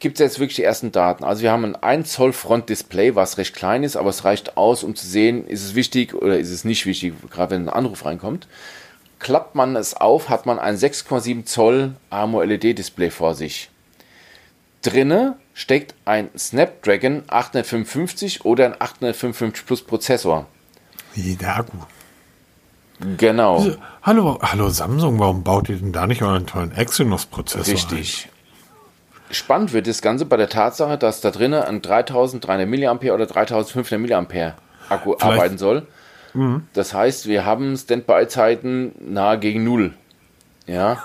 [0.00, 1.22] Gibt es jetzt wirklich die ersten Daten?
[1.22, 4.82] Also wir haben ein 1 Zoll Frontdisplay, was recht klein ist, aber es reicht aus,
[4.82, 8.04] um zu sehen, ist es wichtig oder ist es nicht wichtig, gerade wenn ein Anruf
[8.04, 8.48] reinkommt.
[9.20, 13.70] Klappt man es auf, hat man ein 6,7 Zoll AMOLED-Display vor sich.
[14.82, 20.46] Drinne steckt ein Snapdragon 855 oder ein 855 Plus Prozessor.
[21.14, 21.76] Der Akku.
[23.18, 23.66] Genau,
[24.02, 28.28] Hallo, hallo Samsung, warum baut ihr denn da nicht euren tollen Exynos-Prozessor richtig.
[29.30, 34.32] Spannend wird das Ganze bei der Tatsache, dass da drinnen ein 3300 mAh oder 3500
[34.32, 34.54] mAh
[34.88, 35.86] Akku arbeiten soll.
[36.72, 39.94] Das heißt, wir haben Standby-Zeiten nahe gegen Null.
[40.66, 41.02] Ja.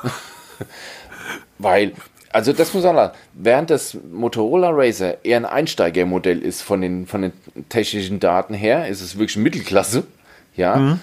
[1.60, 1.94] Weil,
[2.32, 7.08] also das muss man sagen, während das Motorola Razer eher ein Einsteigermodell ist von den,
[7.08, 7.34] von den
[7.70, 10.04] technischen Daten her, ist es wirklich Mittelklasse,
[10.56, 10.98] ja,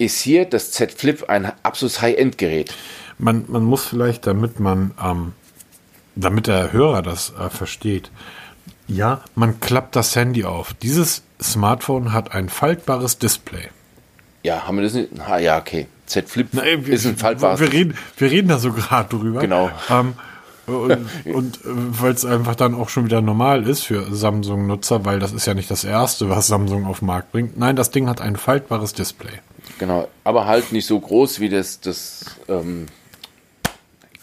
[0.00, 2.74] ist hier das Z Flip ein absolutes High-End-Gerät.
[3.18, 5.32] Man, man muss vielleicht, damit man, ähm,
[6.16, 8.10] damit der Hörer das äh, versteht,
[8.88, 10.72] ja, man klappt das Handy auf.
[10.74, 13.68] Dieses Smartphone hat ein faltbares Display.
[14.42, 15.10] Ja, haben wir das nicht?
[15.20, 15.86] Ah, ja, okay.
[16.06, 17.60] Z Flip Ey, wir, ist ein faltbares.
[17.60, 19.40] Wir reden, wir reden da so gerade drüber.
[19.40, 19.70] Genau.
[19.90, 20.14] Ähm,
[20.66, 25.18] und und äh, weil es einfach dann auch schon wieder normal ist für Samsung-Nutzer, weil
[25.18, 27.58] das ist ja nicht das erste, was Samsung auf den Markt bringt.
[27.58, 29.40] Nein, das Ding hat ein faltbares Display.
[29.78, 32.86] Genau, aber halt nicht so groß wie das, das ähm,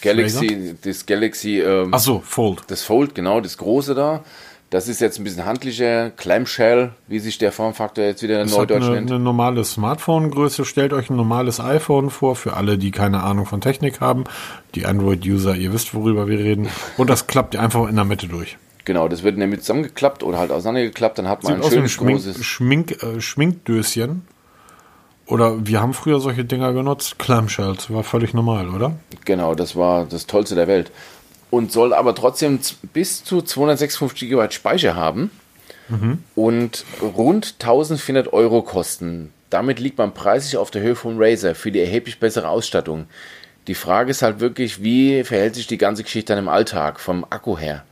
[0.02, 2.64] Galaxy, das Galaxy, ähm, Ach so, Fold.
[2.68, 4.24] das Fold, genau, das große da.
[4.70, 8.84] Das ist jetzt ein bisschen handlicher, Clamshell, wie sich der Formfaktor jetzt wieder in Neudeutsch
[8.84, 9.10] eine, nennt.
[9.12, 10.66] eine normale Smartphone-Größe.
[10.66, 14.26] Stellt euch ein normales iPhone vor, für alle, die keine Ahnung von Technik haben.
[14.76, 16.68] Die Android-User, ihr wisst, worüber wir reden.
[16.98, 18.58] Und das klappt einfach in der Mitte durch.
[18.84, 21.72] Genau, das wird in der Mitte zusammengeklappt oder halt auseinandergeklappt, dann hat man Sieht ein
[21.72, 22.46] wie ein schönes Schmink, großes.
[22.46, 24.24] Schmink, äh, Schminkdöschen.
[25.28, 27.20] Oder wir haben früher solche Dinger genutzt.
[27.20, 28.96] Clamshells war völlig normal, oder?
[29.26, 30.92] Genau, das war das Tollste der Welt.
[31.50, 32.60] Und soll aber trotzdem
[32.94, 35.32] bis zu 256 GB Speicher haben
[36.36, 39.32] und rund 1400 Euro kosten.
[39.50, 43.08] Damit liegt man preislich auf der Höhe vom Razer für die erheblich bessere Ausstattung.
[43.68, 47.26] Die Frage ist halt wirklich, wie verhält sich die ganze Geschichte dann im Alltag vom
[47.30, 47.84] Akku her?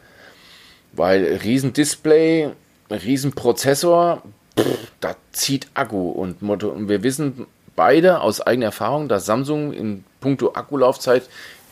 [0.92, 2.50] Weil riesen Display,
[2.90, 4.22] riesen Prozessor,
[4.58, 6.10] pff, da zieht Akku.
[6.10, 7.46] Und, Moto- und wir wissen
[7.76, 11.24] beide aus eigener Erfahrung, dass Samsung in puncto Akkulaufzeit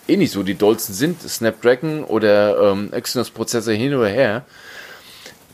[0.07, 1.21] eh nicht so die dollsten sind.
[1.21, 4.43] Snapdragon oder ähm, Exynos Prozessor hin oder her.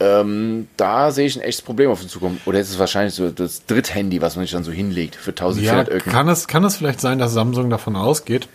[0.02, 2.40] Ähm, da sehe ich ein echtes Problem auf uns zukommen.
[2.46, 5.46] Oder ist es wahrscheinlich so das Dritthandy, was man sich dann so hinlegt für Ja,
[5.46, 6.12] 1400 Öcken?
[6.12, 8.48] kann es, kann es vielleicht sein, dass Samsung davon ausgeht,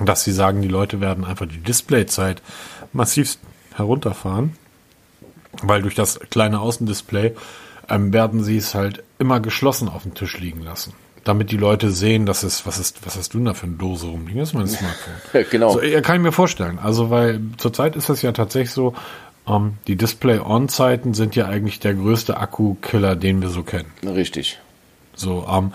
[0.00, 2.40] dass sie sagen, die Leute werden einfach die Displayzeit
[2.92, 3.36] massiv
[3.74, 4.56] herunterfahren,
[5.62, 7.34] weil durch das kleine Außendisplay
[7.88, 10.92] ähm, werden sie es halt immer geschlossen auf dem Tisch liegen lassen.
[11.24, 13.76] Damit die Leute sehen, dass es, was ist, was hast du denn da für eine
[13.76, 14.40] Dose rumliegen?
[14.40, 15.44] Das ist mein Smartphone.
[15.50, 15.72] genau.
[15.72, 16.78] So, ja, kann ich mir vorstellen.
[16.78, 18.94] Also, weil zurzeit ist es ja tatsächlich so,
[19.48, 23.90] Ähm, die Display-On-Zeiten sind ja eigentlich der größte Akku-Killer, den wir so kennen.
[24.04, 24.58] Richtig.
[25.14, 25.72] So, ähm,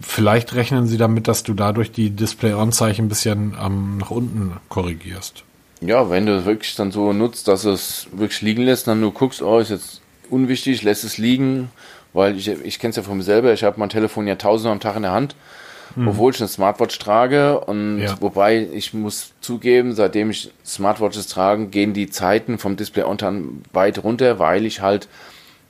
[0.00, 5.44] vielleicht rechnen sie damit, dass du dadurch die Display-On-Zeichen ein bisschen ähm, nach unten korrigierst.
[5.82, 9.12] Ja, wenn du es wirklich dann so nutzt, dass es wirklich liegen lässt, dann nur
[9.12, 9.99] guckst, oh, ist jetzt
[10.30, 11.70] unwichtig, lässt es liegen,
[12.12, 14.72] weil ich, ich kenne es ja von mir selber, ich habe mein Telefon ja tausendmal
[14.72, 15.36] am Tag in der Hand,
[15.96, 16.08] mhm.
[16.08, 18.16] obwohl ich eine Smartwatch trage und ja.
[18.20, 23.32] wobei ich muss zugeben, seitdem ich Smartwatches trage, gehen die Zeiten vom Display unter
[23.72, 25.08] weit runter, weil ich halt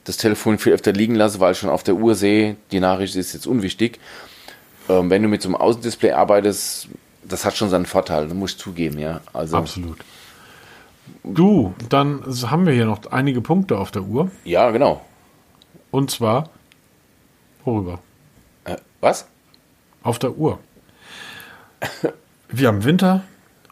[0.04, 3.16] das Telefon viel öfter liegen lasse, weil ich schon auf der Uhr sehe, die Nachricht
[3.16, 3.98] ist jetzt unwichtig.
[4.88, 6.88] Ähm, wenn du mit so einem Außendisplay arbeitest,
[7.22, 9.20] das hat schon seinen Vorteil, muss ich zugeben, ja.
[9.32, 9.98] Also, Absolut.
[11.24, 14.30] Du, dann haben wir hier noch einige Punkte auf der Uhr.
[14.44, 15.00] Ja, genau.
[15.90, 16.48] Und zwar,
[17.64, 17.98] worüber?
[18.64, 19.26] Äh, was?
[20.02, 20.58] Auf der Uhr.
[22.48, 23.22] wir haben Winter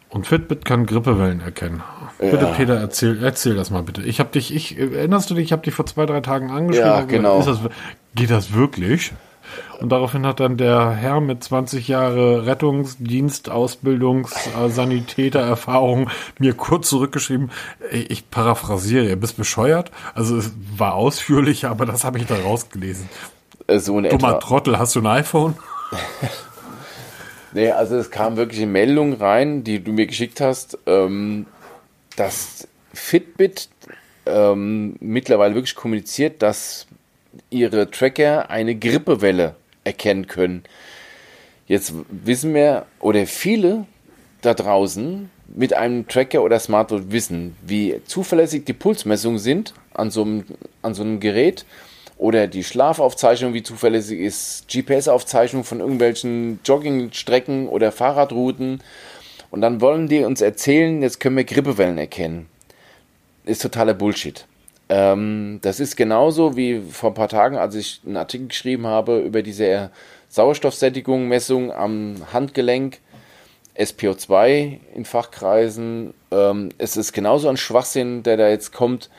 [0.09, 1.81] und Fitbit kann Grippewellen erkennen.
[2.19, 2.31] Ja.
[2.31, 4.01] Bitte, Peter, erzähl, erzähl das mal bitte.
[4.01, 6.89] Ich habe dich, ich, erinnerst du dich, ich habe dich vor zwei, drei Tagen angeschrieben.
[6.89, 7.41] Ja, genau.
[7.41, 7.59] Das,
[8.15, 9.13] geht das wirklich?
[9.79, 16.53] Und daraufhin hat dann der Herr mit 20 Jahre Rettungsdienst, Ausbildungs, äh, Sanitäter, Erfahrung mir
[16.53, 17.51] kurz zurückgeschrieben,
[17.91, 19.91] ich paraphrasiere, ihr bist bescheuert.
[20.13, 23.09] Also es war ausführlich, aber das habe ich da rausgelesen.
[23.77, 24.33] So Dummer etwa.
[24.33, 25.55] Trottel, hast du ein iPhone?
[27.53, 31.45] nee, also es kam wirklich eine Meldung rein, die du mir geschickt hast, ähm,
[32.15, 33.69] dass Fitbit
[34.25, 36.87] ähm, mittlerweile wirklich kommuniziert, dass
[37.49, 40.63] ihre Tracker eine Grippewelle erkennen können.
[41.67, 43.85] Jetzt wissen wir, oder viele
[44.41, 50.23] da draußen mit einem Tracker oder Smartwatch wissen, wie zuverlässig die Pulsmessungen sind an so
[50.23, 50.45] einem,
[50.81, 51.65] an so einem Gerät
[52.17, 58.81] oder die Schlafaufzeichnung, wie zuverlässig ist, GPS-Aufzeichnung von irgendwelchen Joggingstrecken oder Fahrradrouten.
[59.51, 62.47] Und dann wollen die uns erzählen, jetzt können wir Grippewellen erkennen.
[63.45, 64.45] Ist totaler Bullshit.
[64.89, 69.19] Ähm, das ist genauso wie vor ein paar Tagen, als ich einen Artikel geschrieben habe
[69.19, 69.91] über diese
[70.29, 72.99] Sauerstoffsättigung, Messung am Handgelenk,
[73.77, 76.13] SPO2 in Fachkreisen.
[76.31, 79.09] Ähm, es ist genauso ein Schwachsinn, der da jetzt kommt.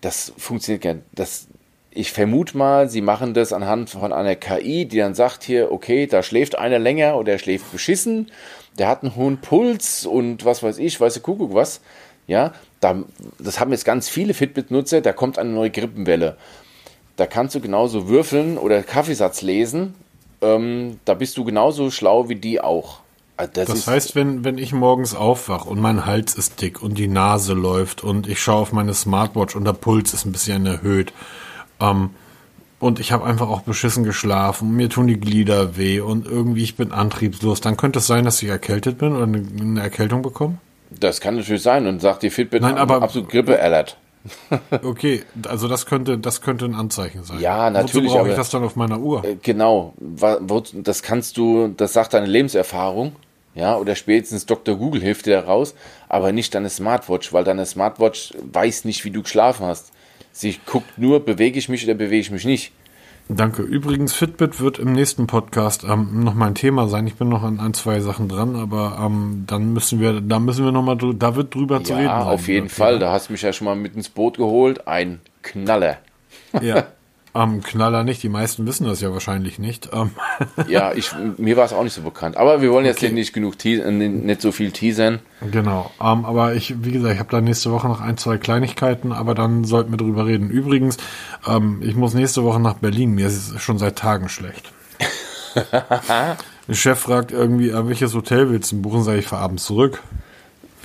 [0.00, 1.02] Das funktioniert gern.
[1.12, 1.48] Das,
[1.90, 6.06] ich vermute mal, sie machen das anhand von einer KI, die dann sagt hier, okay,
[6.06, 8.30] da schläft einer länger oder er schläft beschissen,
[8.78, 11.80] der hat einen hohen Puls und was weiß ich, weiß der Kuckuck was.
[12.26, 13.04] Ja, da,
[13.38, 16.36] das haben jetzt ganz viele Fitbit-Nutzer, da kommt eine neue Grippenwelle.
[17.16, 19.94] Da kannst du genauso würfeln oder Kaffeesatz lesen.
[20.42, 23.00] Ähm, da bist du genauso schlau wie die auch.
[23.38, 26.96] Ah, das, das heißt, wenn, wenn ich morgens aufwache und mein Hals ist dick und
[26.96, 30.64] die Nase läuft und ich schaue auf meine Smartwatch und der Puls ist ein bisschen
[30.64, 31.12] erhöht
[31.78, 32.10] ähm,
[32.78, 36.76] und ich habe einfach auch beschissen geschlafen, mir tun die Glieder weh und irgendwie ich
[36.76, 40.56] bin antriebslos, dann könnte es sein, dass ich erkältet bin oder eine Erkältung bekomme?
[40.90, 43.96] Das kann natürlich sein und sagt die Fitbit Nein, aber absolut Grippe alert.
[44.82, 47.40] okay, also das könnte, das könnte ein Anzeichen sein.
[47.40, 48.10] Ja, natürlich.
[48.10, 49.24] Wozu brauche ich das dann auf meiner Uhr?
[49.24, 53.12] Äh, genau, das kannst du, das sagt deine Lebenserfahrung,
[53.54, 54.76] ja, oder spätestens Dr.
[54.76, 55.74] Google hilft dir da raus,
[56.08, 59.92] aber nicht deine Smartwatch, weil deine Smartwatch weiß nicht, wie du geschlafen hast.
[60.32, 62.72] Sie guckt nur, bewege ich mich oder bewege ich mich nicht.
[63.28, 63.62] Danke.
[63.62, 67.06] Übrigens, Fitbit wird im nächsten Podcast ähm, noch mal ein Thema sein.
[67.06, 70.64] Ich bin noch an ein, zwei Sachen dran, aber ähm, dann müssen wir, da müssen
[70.64, 72.04] wir noch mal, da wird drüber ja, zu reden.
[72.04, 73.00] Ja, auf jeden Fall.
[73.00, 74.86] Da hast du mich ja schon mal mit ins Boot geholt.
[74.86, 75.98] Ein Knaller.
[76.60, 76.86] Ja.
[77.36, 79.90] Ähm, Knaller nicht, die meisten wissen das ja wahrscheinlich nicht.
[79.92, 80.10] Ähm.
[80.68, 82.36] Ja, ich, mir war es auch nicht so bekannt.
[82.36, 83.12] Aber wir wollen jetzt okay.
[83.12, 85.20] nicht genug äh, nicht so viel teasern.
[85.50, 85.90] Genau.
[86.00, 89.34] Ähm, aber ich, wie gesagt, ich habe da nächste Woche noch ein, zwei Kleinigkeiten, aber
[89.34, 90.50] dann sollten wir drüber reden.
[90.50, 90.96] Übrigens,
[91.46, 93.14] ähm, ich muss nächste Woche nach Berlin.
[93.14, 94.72] Mir ist es schon seit Tagen schlecht.
[96.68, 99.02] Der Chef fragt irgendwie, äh, welches Hotel willst du buchen?
[99.02, 100.02] Sag ich, fahr abends zurück.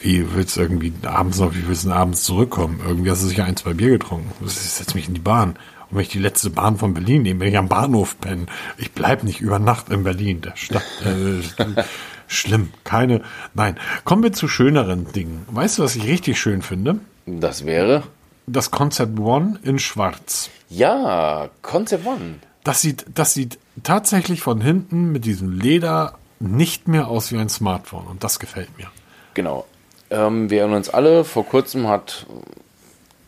[0.02, 2.82] Wie willst du irgendwie abends noch, wie willst du abends zurückkommen?
[2.86, 4.32] Irgendwie hast du sicher ein, zwei Bier getrunken.
[4.46, 5.56] Ich setz mich in die Bahn.
[5.92, 8.46] Und wenn ich die letzte Bahn von Berlin nehme, wenn ich am Bahnhof penne,
[8.78, 10.42] ich bleibe nicht über Nacht in Berlin.
[10.42, 11.84] Der Stadt, äh,
[12.28, 12.72] schlimm.
[12.86, 13.22] Keine,
[13.54, 13.78] nein.
[14.06, 15.46] Kommen wir zu schöneren Dingen.
[15.52, 17.00] Weißt du, was ich richtig schön finde?
[17.26, 18.04] Das wäre?
[18.48, 20.50] Das Concept One in schwarz.
[20.70, 22.36] Ja, Concept One.
[22.64, 27.50] Das sieht, das sieht tatsächlich von hinten mit diesem Leder nicht mehr aus wie ein
[27.50, 28.08] Smartphone.
[28.08, 28.88] Und das gefällt mir.
[29.34, 29.66] Genau.
[30.10, 32.26] Ähm, wir erinnern uns alle, vor kurzem hat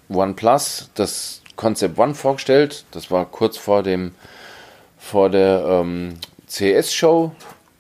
[0.09, 2.83] OnePlus das Concept One vorgestellt.
[2.91, 4.11] Das war kurz vor dem
[4.97, 6.15] vor der ähm,
[6.47, 7.31] CS-Show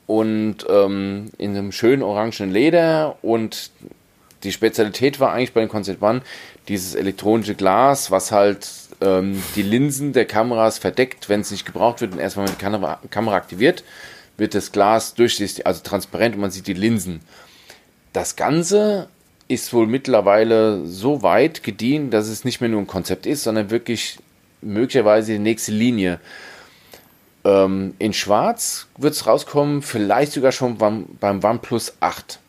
[0.07, 3.71] und ähm, in einem schönen orangen Leder und
[4.43, 6.21] die Spezialität war eigentlich bei dem Concept One
[6.69, 8.69] dieses elektronische Glas, was halt
[9.01, 12.61] ähm, die Linsen der Kameras verdeckt, wenn es nicht gebraucht wird und erstmal wenn die
[12.61, 13.83] Kamera, Kamera aktiviert,
[14.37, 17.19] wird das Glas durchsichtig, also transparent und man sieht die Linsen.
[18.13, 19.09] Das Ganze
[19.47, 23.69] ist wohl mittlerweile so weit gediehen, dass es nicht mehr nur ein Konzept ist, sondern
[23.69, 24.17] wirklich
[24.61, 26.19] möglicherweise die nächste Linie.
[27.43, 32.39] Ähm, in Schwarz wird es rauskommen, vielleicht sogar schon beim, beim OnePlus 8.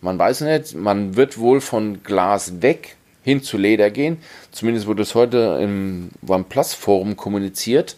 [0.00, 4.18] Man weiß nicht, man wird wohl von Glas weg hin zu Leder gehen.
[4.52, 7.96] Zumindest wurde es heute im OnePlus-Forum kommuniziert.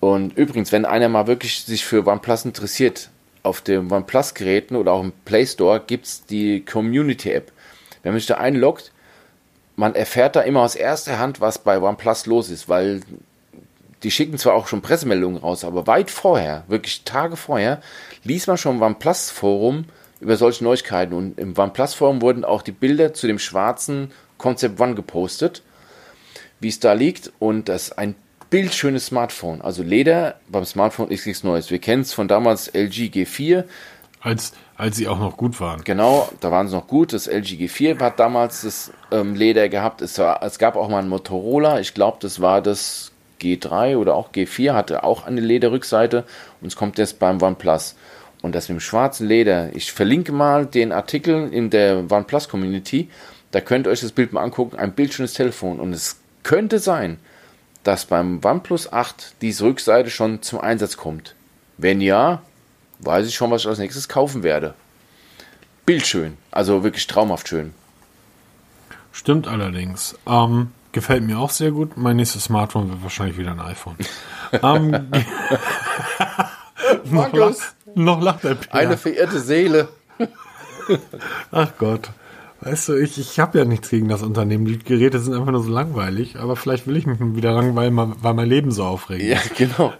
[0.00, 3.10] Und übrigens, wenn einer mal wirklich sich für OnePlus interessiert,
[3.42, 7.52] auf den OnePlus-Geräten oder auch im Play Store gibt es die Community-App.
[8.02, 8.92] Wenn man sich da einloggt,
[9.76, 13.00] man erfährt da immer aus erster Hand, was bei OnePlus los ist, weil
[14.02, 17.80] die schicken zwar auch schon Pressemeldungen raus, aber weit vorher, wirklich Tage vorher,
[18.24, 19.86] liest man schon im OnePlus-Forum
[20.20, 21.14] über solche Neuigkeiten.
[21.14, 25.62] Und im OnePlus-Forum wurden auch die Bilder zu dem schwarzen Concept One gepostet,
[26.60, 27.32] wie es da liegt.
[27.38, 28.14] Und das ist ein
[28.52, 29.62] bildschönes Smartphone.
[29.62, 31.70] Also Leder beim Smartphone ist nichts Neues.
[31.70, 33.64] Wir kennen es von damals LG G4.
[34.20, 35.82] Als, als sie auch noch gut waren.
[35.84, 37.14] Genau, da waren sie noch gut.
[37.14, 40.02] Das LG G4 hat damals das ähm, Leder gehabt.
[40.02, 41.80] Es, war, es gab auch mal ein Motorola.
[41.80, 46.24] Ich glaube, das war das G3 oder auch G4, hatte auch eine Lederrückseite.
[46.60, 47.96] Und es kommt jetzt beim OnePlus.
[48.42, 49.74] Und das mit dem schwarzen Leder.
[49.74, 53.08] Ich verlinke mal den Artikel in der OnePlus Community.
[53.50, 54.76] Da könnt ihr euch das Bild mal angucken.
[54.76, 55.80] Ein bildschönes Telefon.
[55.80, 57.18] Und es könnte sein,
[57.84, 61.34] dass beim OnePlus 8 diese Rückseite schon zum Einsatz kommt?
[61.78, 62.42] Wenn ja,
[63.00, 64.74] weiß ich schon, was ich als nächstes kaufen werde.
[65.84, 67.74] Bildschön, also wirklich traumhaft schön.
[69.10, 70.16] Stimmt allerdings.
[70.26, 71.96] Ähm, gefällt mir auch sehr gut.
[71.96, 73.96] Mein nächstes Smartphone wird wahrscheinlich wieder ein iPhone.
[74.62, 75.10] ähm,
[77.04, 78.78] noch, lacht, noch lacht der Pierre.
[78.78, 79.88] Eine verirrte Seele.
[81.50, 82.10] Ach Gott.
[82.64, 84.66] Weißt du, ich, ich habe ja nichts gegen das Unternehmen.
[84.66, 88.34] Die Geräte sind einfach nur so langweilig, aber vielleicht will ich mich wieder langweilen, weil
[88.34, 89.92] mein Leben so aufregend Ja, genau.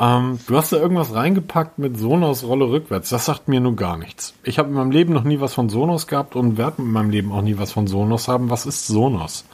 [0.00, 3.10] Ähm, du hast da irgendwas reingepackt mit Sonos Rolle rückwärts.
[3.10, 4.34] Das sagt mir nur gar nichts.
[4.42, 7.10] Ich habe in meinem Leben noch nie was von Sonos gehabt und werde in meinem
[7.10, 8.50] Leben auch nie was von Sonos haben.
[8.50, 9.44] Was ist Sonos?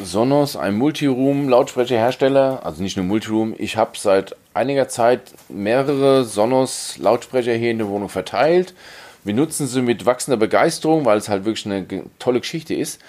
[0.00, 3.54] Sonos, ein Multiroom-Lautsprecherhersteller, also nicht nur Multiroom.
[3.58, 8.72] Ich habe seit einiger Zeit mehrere Sonos-Lautsprecher hier in der Wohnung verteilt
[9.26, 11.86] wir nutzen sie mit wachsender Begeisterung, weil es halt wirklich eine
[12.18, 13.00] tolle Geschichte ist.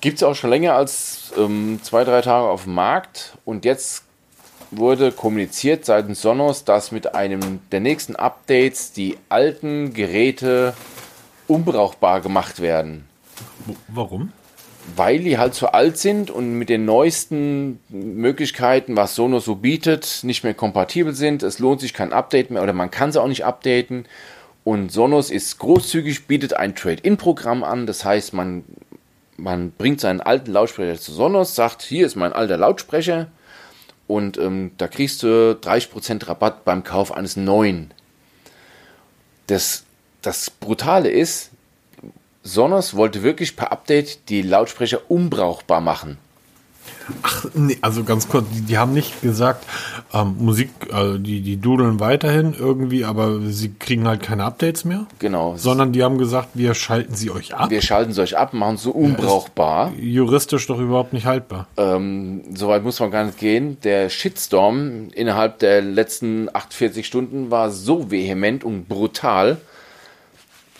[0.00, 4.04] Gibt es auch schon länger als ähm, zwei, drei Tage auf dem Markt und jetzt
[4.70, 10.74] wurde kommuniziert seitens Sonos, dass mit einem der nächsten Updates die alten Geräte
[11.46, 13.06] unbrauchbar gemacht werden.
[13.88, 14.32] Warum?
[14.94, 20.20] Weil die halt zu alt sind und mit den neuesten Möglichkeiten, was Sonos so bietet,
[20.22, 21.42] nicht mehr kompatibel sind.
[21.42, 24.06] Es lohnt sich kein Update mehr oder man kann sie auch nicht updaten.
[24.66, 27.86] Und Sonos ist großzügig, bietet ein Trade-in-Programm an.
[27.86, 28.64] Das heißt, man,
[29.36, 33.28] man bringt seinen alten Lautsprecher zu Sonos, sagt, hier ist mein alter Lautsprecher.
[34.08, 37.94] Und ähm, da kriegst du 30% Rabatt beim Kauf eines neuen.
[39.46, 39.84] Das,
[40.20, 41.50] das Brutale ist,
[42.42, 46.18] Sonos wollte wirklich per Update die Lautsprecher unbrauchbar machen.
[47.22, 49.64] Ach, nee, also ganz kurz, die, die haben nicht gesagt,
[50.12, 55.06] ähm, Musik, äh, die, die dudeln weiterhin irgendwie, aber sie kriegen halt keine Updates mehr.
[55.18, 55.56] Genau.
[55.56, 57.70] Sondern die haben gesagt, wir schalten sie euch ab.
[57.70, 59.92] Wir schalten sie euch ab, machen sie unbrauchbar.
[59.96, 61.68] Ja, juristisch doch überhaupt nicht haltbar.
[61.76, 63.78] Ähm, Soweit muss man gar nicht gehen.
[63.82, 69.58] Der Shitstorm innerhalb der letzten 48 Stunden war so vehement und brutal,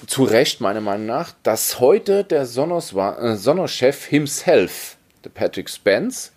[0.06, 3.72] zu Recht meiner Meinung nach, dass heute der Sonos-Chef äh, Sonos
[4.08, 4.95] himself
[5.34, 6.32] Patrick Spence,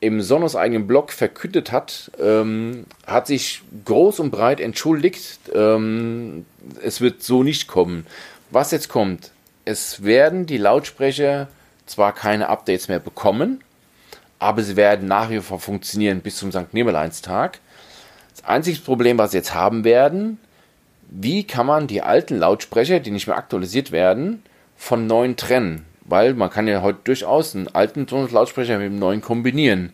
[0.00, 5.38] im Sonos eigenen Blog verkündet hat, ähm, hat sich groß und breit entschuldigt.
[5.54, 6.46] Ähm,
[6.82, 8.06] es wird so nicht kommen.
[8.50, 9.30] Was jetzt kommt,
[9.66, 11.48] es werden die Lautsprecher
[11.84, 13.62] zwar keine Updates mehr bekommen,
[14.38, 16.72] aber sie werden nach wie vor funktionieren bis zum St.
[16.72, 17.58] Nimmerleinstag.
[18.34, 20.38] Das einzige Problem, was sie jetzt haben werden,
[21.10, 24.42] wie kann man die alten Lautsprecher, die nicht mehr aktualisiert werden,
[24.76, 25.84] von neuen trennen?
[26.10, 29.92] Weil man kann ja heute durchaus einen alten Sonos-Lautsprecher mit dem neuen kombinieren.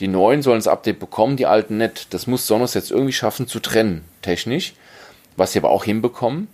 [0.00, 2.12] Die neuen sollen das Update bekommen, die alten nicht.
[2.12, 4.74] Das muss Sonos jetzt irgendwie schaffen zu trennen, technisch,
[5.36, 6.48] was sie aber auch hinbekommen.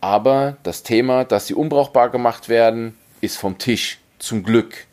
[0.00, 4.86] Aber das Thema, dass sie unbrauchbar gemacht werden, ist vom Tisch, zum Glück.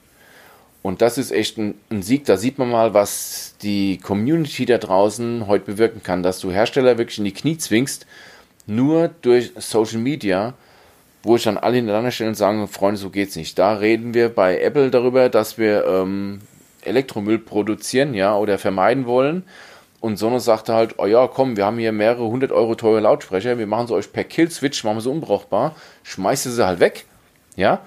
[0.83, 2.25] Und das ist echt ein, ein, Sieg.
[2.25, 6.99] Da sieht man mal, was die Community da draußen heute bewirken kann, dass du Hersteller
[6.99, 8.05] wirklich in die Knie zwingst,
[8.67, 10.53] nur durch Social Media
[11.25, 13.57] wo ich dann alle hintereinander stelle und sage, Freunde, so geht's nicht.
[13.57, 16.39] Da reden wir bei Apple darüber, dass wir ähm,
[16.81, 19.43] Elektromüll produzieren, ja, oder vermeiden wollen.
[20.01, 23.57] Und Sonos sagte halt, oh ja, komm, wir haben hier mehrere hundert Euro teure Lautsprecher,
[23.57, 27.05] wir machen sie euch per Kill-Switch, machen sie unbrauchbar, schmeißt sie halt weg,
[27.55, 27.81] ja.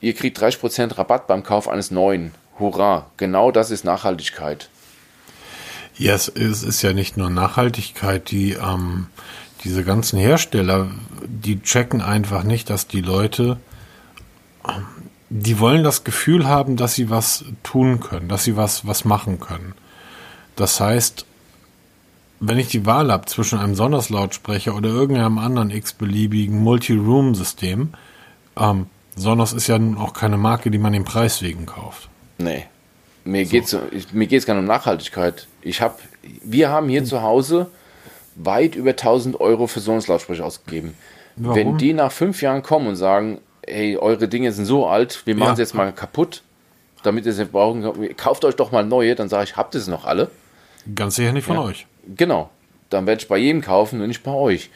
[0.00, 2.32] Ihr kriegt 30% Rabatt beim Kauf eines neuen.
[2.60, 4.68] Hurra, genau das ist Nachhaltigkeit.
[5.98, 9.08] Ja, es ist, ist ja nicht nur Nachhaltigkeit, die, ähm,
[9.66, 10.90] diese ganzen Hersteller,
[11.26, 13.58] die checken einfach nicht, dass die Leute,
[15.28, 19.40] die wollen das Gefühl haben, dass sie was tun können, dass sie was, was machen
[19.40, 19.74] können.
[20.54, 21.26] Das heißt,
[22.38, 27.92] wenn ich die Wahl habe zwischen einem Sonos-Lautsprecher oder irgendeinem anderen x-beliebigen Multi-Room-System,
[28.56, 28.86] ähm,
[29.16, 32.08] Sonos ist ja nun auch keine Marke, die man den Preis wegen kauft.
[32.38, 32.66] Nee.
[33.24, 33.80] Mir so.
[34.12, 35.48] mir geht's gar nicht um Nachhaltigkeit.
[35.62, 35.96] Ich habe
[36.44, 37.06] wir haben hier hm.
[37.06, 37.70] zu Hause
[38.36, 40.94] weit über 1000 Euro für Sonos-Lautsprecher ausgegeben.
[41.36, 41.56] Warum?
[41.56, 45.34] Wenn die nach fünf Jahren kommen und sagen, hey, eure Dinge sind so alt, wir
[45.34, 45.56] machen ja.
[45.56, 46.42] sie jetzt mal kaputt,
[47.02, 49.90] damit ihr sie brauchen, kauft euch doch mal neue, dann sage ich, habt ihr sie
[49.90, 50.30] noch alle?
[50.94, 51.62] Ganz sicher nicht von ja.
[51.62, 51.86] euch.
[52.16, 52.50] Genau.
[52.90, 54.70] Dann werde ich bei jedem kaufen und nicht bei euch.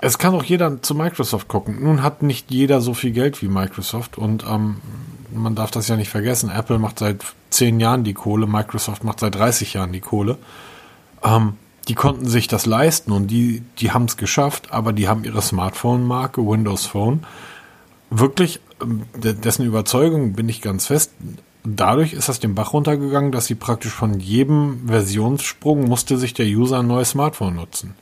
[0.00, 1.82] Es kann auch jeder zu Microsoft gucken.
[1.82, 4.80] Nun hat nicht jeder so viel Geld wie Microsoft und ähm,
[5.30, 6.50] man darf das ja nicht vergessen.
[6.50, 10.38] Apple macht seit zehn Jahren die Kohle, Microsoft macht seit 30 Jahren die Kohle.
[11.22, 11.54] Ähm,
[11.88, 15.42] die konnten sich das leisten und die, die haben es geschafft, aber die haben ihre
[15.42, 17.24] Smartphone-Marke, Windows Phone,
[18.10, 21.12] wirklich, ähm, dessen Überzeugung bin ich ganz fest,
[21.64, 26.46] dadurch ist das den Bach runtergegangen, dass sie praktisch von jedem Versionssprung musste sich der
[26.46, 27.94] User ein neues Smartphone nutzen,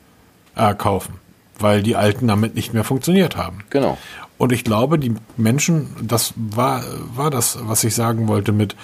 [0.56, 1.14] äh, kaufen,
[1.58, 3.58] weil die alten damit nicht mehr funktioniert haben.
[3.70, 3.98] Genau.
[4.38, 6.82] Und ich glaube, die Menschen, das war,
[7.14, 8.76] war das, was ich sagen wollte mit,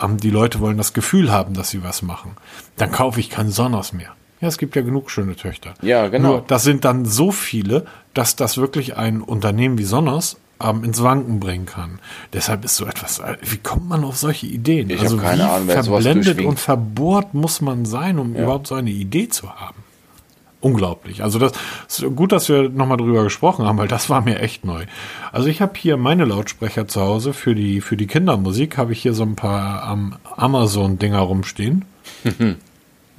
[0.00, 2.36] ähm, die Leute wollen das Gefühl haben, dass sie was machen.
[2.76, 4.14] Dann kaufe ich keinen Sonos mehr.
[4.40, 5.74] Ja, es gibt ja genug schöne Töchter.
[5.82, 6.28] Ja, genau.
[6.28, 7.84] Nur, das sind dann so viele,
[8.14, 11.98] dass das wirklich ein Unternehmen wie Sonos ähm, ins Wanken bringen kann.
[12.32, 14.90] Deshalb ist so etwas, äh, wie kommt man auf solche Ideen?
[14.90, 18.42] Ich also habe keine Ahnung, wer verblendet und verbohrt muss man sein, um ja.
[18.42, 19.84] überhaupt so eine Idee zu haben.
[20.62, 21.22] Unglaublich.
[21.22, 21.52] Also das
[21.88, 24.84] ist gut, dass wir nochmal drüber gesprochen haben, weil das war mir echt neu.
[25.32, 29.00] Also ich habe hier meine Lautsprecher zu Hause für die für die Kindermusik habe ich
[29.00, 31.86] hier so ein paar ähm, Amazon Dinger rumstehen.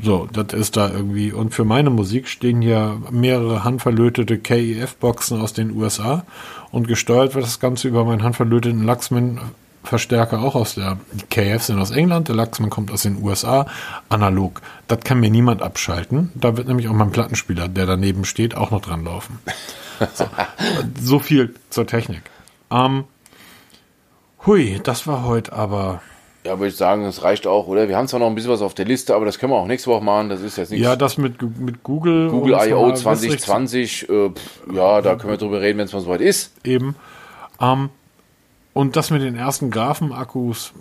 [0.04, 1.32] So, das ist da irgendwie.
[1.32, 6.26] Und für meine Musik stehen hier mehrere handverlötete KEF-Boxen aus den USA
[6.72, 10.98] und gesteuert wird das Ganze über meinen handverlöteten Luxman-Verstärker auch aus der.
[11.12, 13.68] Die KEF sind aus England, der Luxman kommt aus den USA,
[14.10, 14.62] analog.
[14.88, 16.32] Das kann mir niemand abschalten.
[16.34, 19.40] Da wird nämlich auch mein Plattenspieler, der daneben steht, auch noch dran laufen.
[20.14, 20.26] So,
[21.00, 22.24] so viel zur Technik.
[22.72, 23.04] Ähm,
[24.48, 26.02] hui, das war heute aber
[26.44, 27.88] ja, würde ich sagen, es reicht auch, oder?
[27.88, 29.68] Wir haben zwar noch ein bisschen was auf der Liste, aber das können wir auch
[29.68, 30.30] nächste Woche machen.
[30.30, 30.84] Das ist jetzt nichts.
[30.84, 32.30] Ja, das mit, mit Google.
[32.30, 32.92] Google I.O.
[32.92, 36.52] 2020, äh, pff, ja, da können wir drüber reden, wenn es mal soweit ist.
[36.64, 36.96] Eben.
[37.60, 37.90] Ähm,
[38.74, 40.74] und das mit den ersten Graphen-Akkus,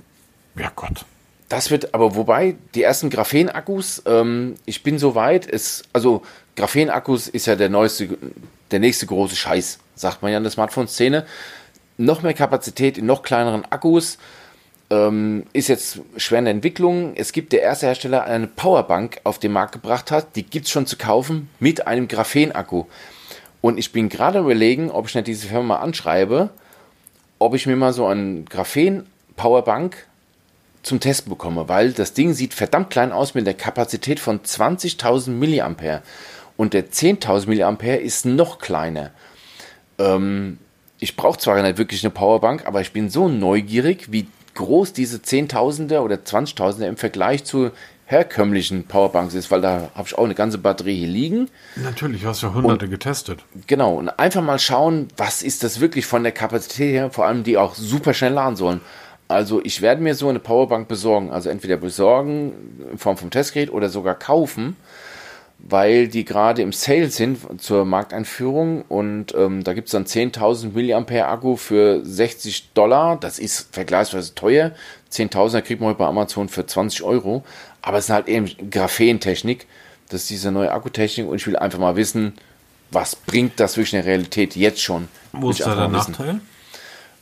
[0.59, 1.05] ja Gott.
[1.51, 6.23] Das wird, aber wobei, die ersten Graphen-Akkus, ähm, ich bin so weit, es, also
[6.57, 8.17] Graphen-Akkus ist ja der neueste,
[8.71, 11.27] der nächste große Scheiß, sagt man ja in der Smartphone-Szene.
[11.99, 14.17] Noch mehr Kapazität in noch kleineren Akkus
[14.91, 17.14] ähm, ist jetzt schwer in der Entwicklung.
[17.14, 20.34] Es gibt der erste Hersteller eine Powerbank auf den Markt gebracht hat.
[20.36, 22.84] Die gibt es schon zu kaufen mit einem Graphen-Akku.
[23.61, 26.51] Und ich bin gerade überlegen, ob ich nicht diese Firma mal anschreibe,
[27.38, 30.07] ob ich mir mal so einen Graphen-Powerbank
[30.82, 35.30] zum Testen bekomme, weil das Ding sieht verdammt klein aus mit der Kapazität von 20.000
[35.30, 36.03] mA.
[36.57, 39.11] Und der 10.000 mA ist noch kleiner.
[39.99, 40.59] Ähm,
[40.99, 44.26] ich brauche zwar nicht wirklich eine Powerbank, aber ich bin so neugierig, wie
[44.61, 47.71] groß diese Zehntausende oder Zwanzigtausende im Vergleich zu
[48.07, 51.49] herkömmlichen Powerbanks ist, weil da habe ich auch eine ganze Batterie hier liegen.
[51.77, 53.45] Natürlich, hast du ja hunderte und, getestet.
[53.67, 57.45] Genau, und einfach mal schauen, was ist das wirklich von der Kapazität her, vor allem
[57.45, 58.81] die auch super schnell laden sollen.
[59.29, 62.53] Also ich werde mir so eine Powerbank besorgen, also entweder besorgen
[62.91, 64.77] in Form vom Testgerät oder sogar kaufen
[65.63, 70.73] weil die gerade im Sale sind zur Markteinführung und ähm, da gibt es dann 10.000
[70.73, 73.17] mAh Akku für 60 Dollar.
[73.17, 74.73] Das ist vergleichsweise teuer.
[75.13, 77.45] 10.000 kriegt man heute bei Amazon für 20 Euro.
[77.83, 79.67] Aber es ist halt eben Graphentechnik.
[80.09, 82.35] Das ist diese neue Akkutechnik und ich will einfach mal wissen,
[82.91, 85.09] was bringt das wirklich in der Realität jetzt schon?
[85.33, 86.41] Wo ist da der Nachteil?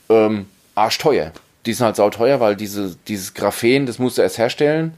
[0.08, 1.32] Ähm, arschteuer.
[1.66, 4.94] Die sind halt sauteuer, weil diese, dieses Graphen, das musst du erst herstellen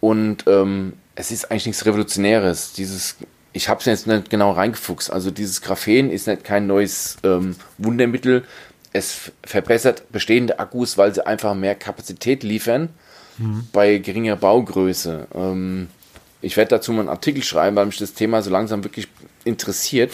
[0.00, 2.72] und ähm, es ist eigentlich nichts Revolutionäres.
[2.74, 3.16] Dieses,
[3.52, 5.10] ich habe es jetzt nicht genau reingefuchst.
[5.10, 8.44] Also dieses Graphen ist nicht kein neues ähm, Wundermittel.
[8.92, 12.90] Es verbessert bestehende Akkus, weil sie einfach mehr Kapazität liefern
[13.38, 13.66] mhm.
[13.72, 15.26] bei geringer Baugröße.
[15.34, 15.88] Ähm,
[16.42, 19.08] ich werde dazu mal einen Artikel schreiben, weil mich das Thema so langsam wirklich
[19.44, 20.12] interessiert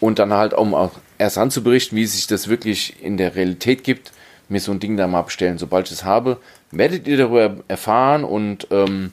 [0.00, 4.12] und dann halt um auch erst anzuberichten, wie sich das wirklich in der Realität gibt,
[4.48, 5.58] mir so ein Ding da mal bestellen.
[5.58, 6.38] Sobald ich es habe,
[6.70, 9.12] werdet ihr darüber erfahren und ähm,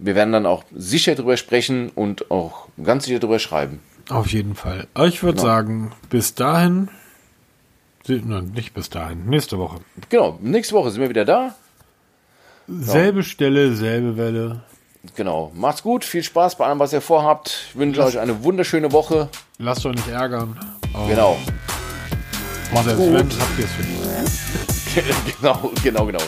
[0.00, 3.80] wir werden dann auch sicher drüber sprechen und auch ganz sicher drüber schreiben.
[4.08, 4.88] Auf jeden Fall.
[5.06, 5.48] Ich würde genau.
[5.48, 6.88] sagen, bis dahin.
[8.08, 9.26] Nein, nicht bis dahin.
[9.26, 9.80] Nächste Woche.
[10.08, 11.54] Genau, nächste Woche sind wir wieder da.
[12.66, 14.62] Selbe Stelle, selbe Welle.
[15.14, 15.52] Genau.
[15.54, 17.68] Macht's gut, viel Spaß bei allem, was ihr vorhabt.
[17.70, 19.28] Ich wünsche euch eine wunderschöne Woche.
[19.58, 20.58] Lasst euch nicht ärgern.
[20.94, 21.06] Oh.
[21.06, 21.36] Genau.
[22.72, 23.12] Selbst gut.
[23.12, 25.36] wenn, habt ihr es verdient.
[25.40, 26.22] genau, genau, genau.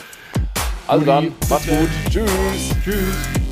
[0.87, 1.89] Also dann, macht's gut.
[2.09, 2.75] Tschüss.
[2.83, 3.42] Tschüss.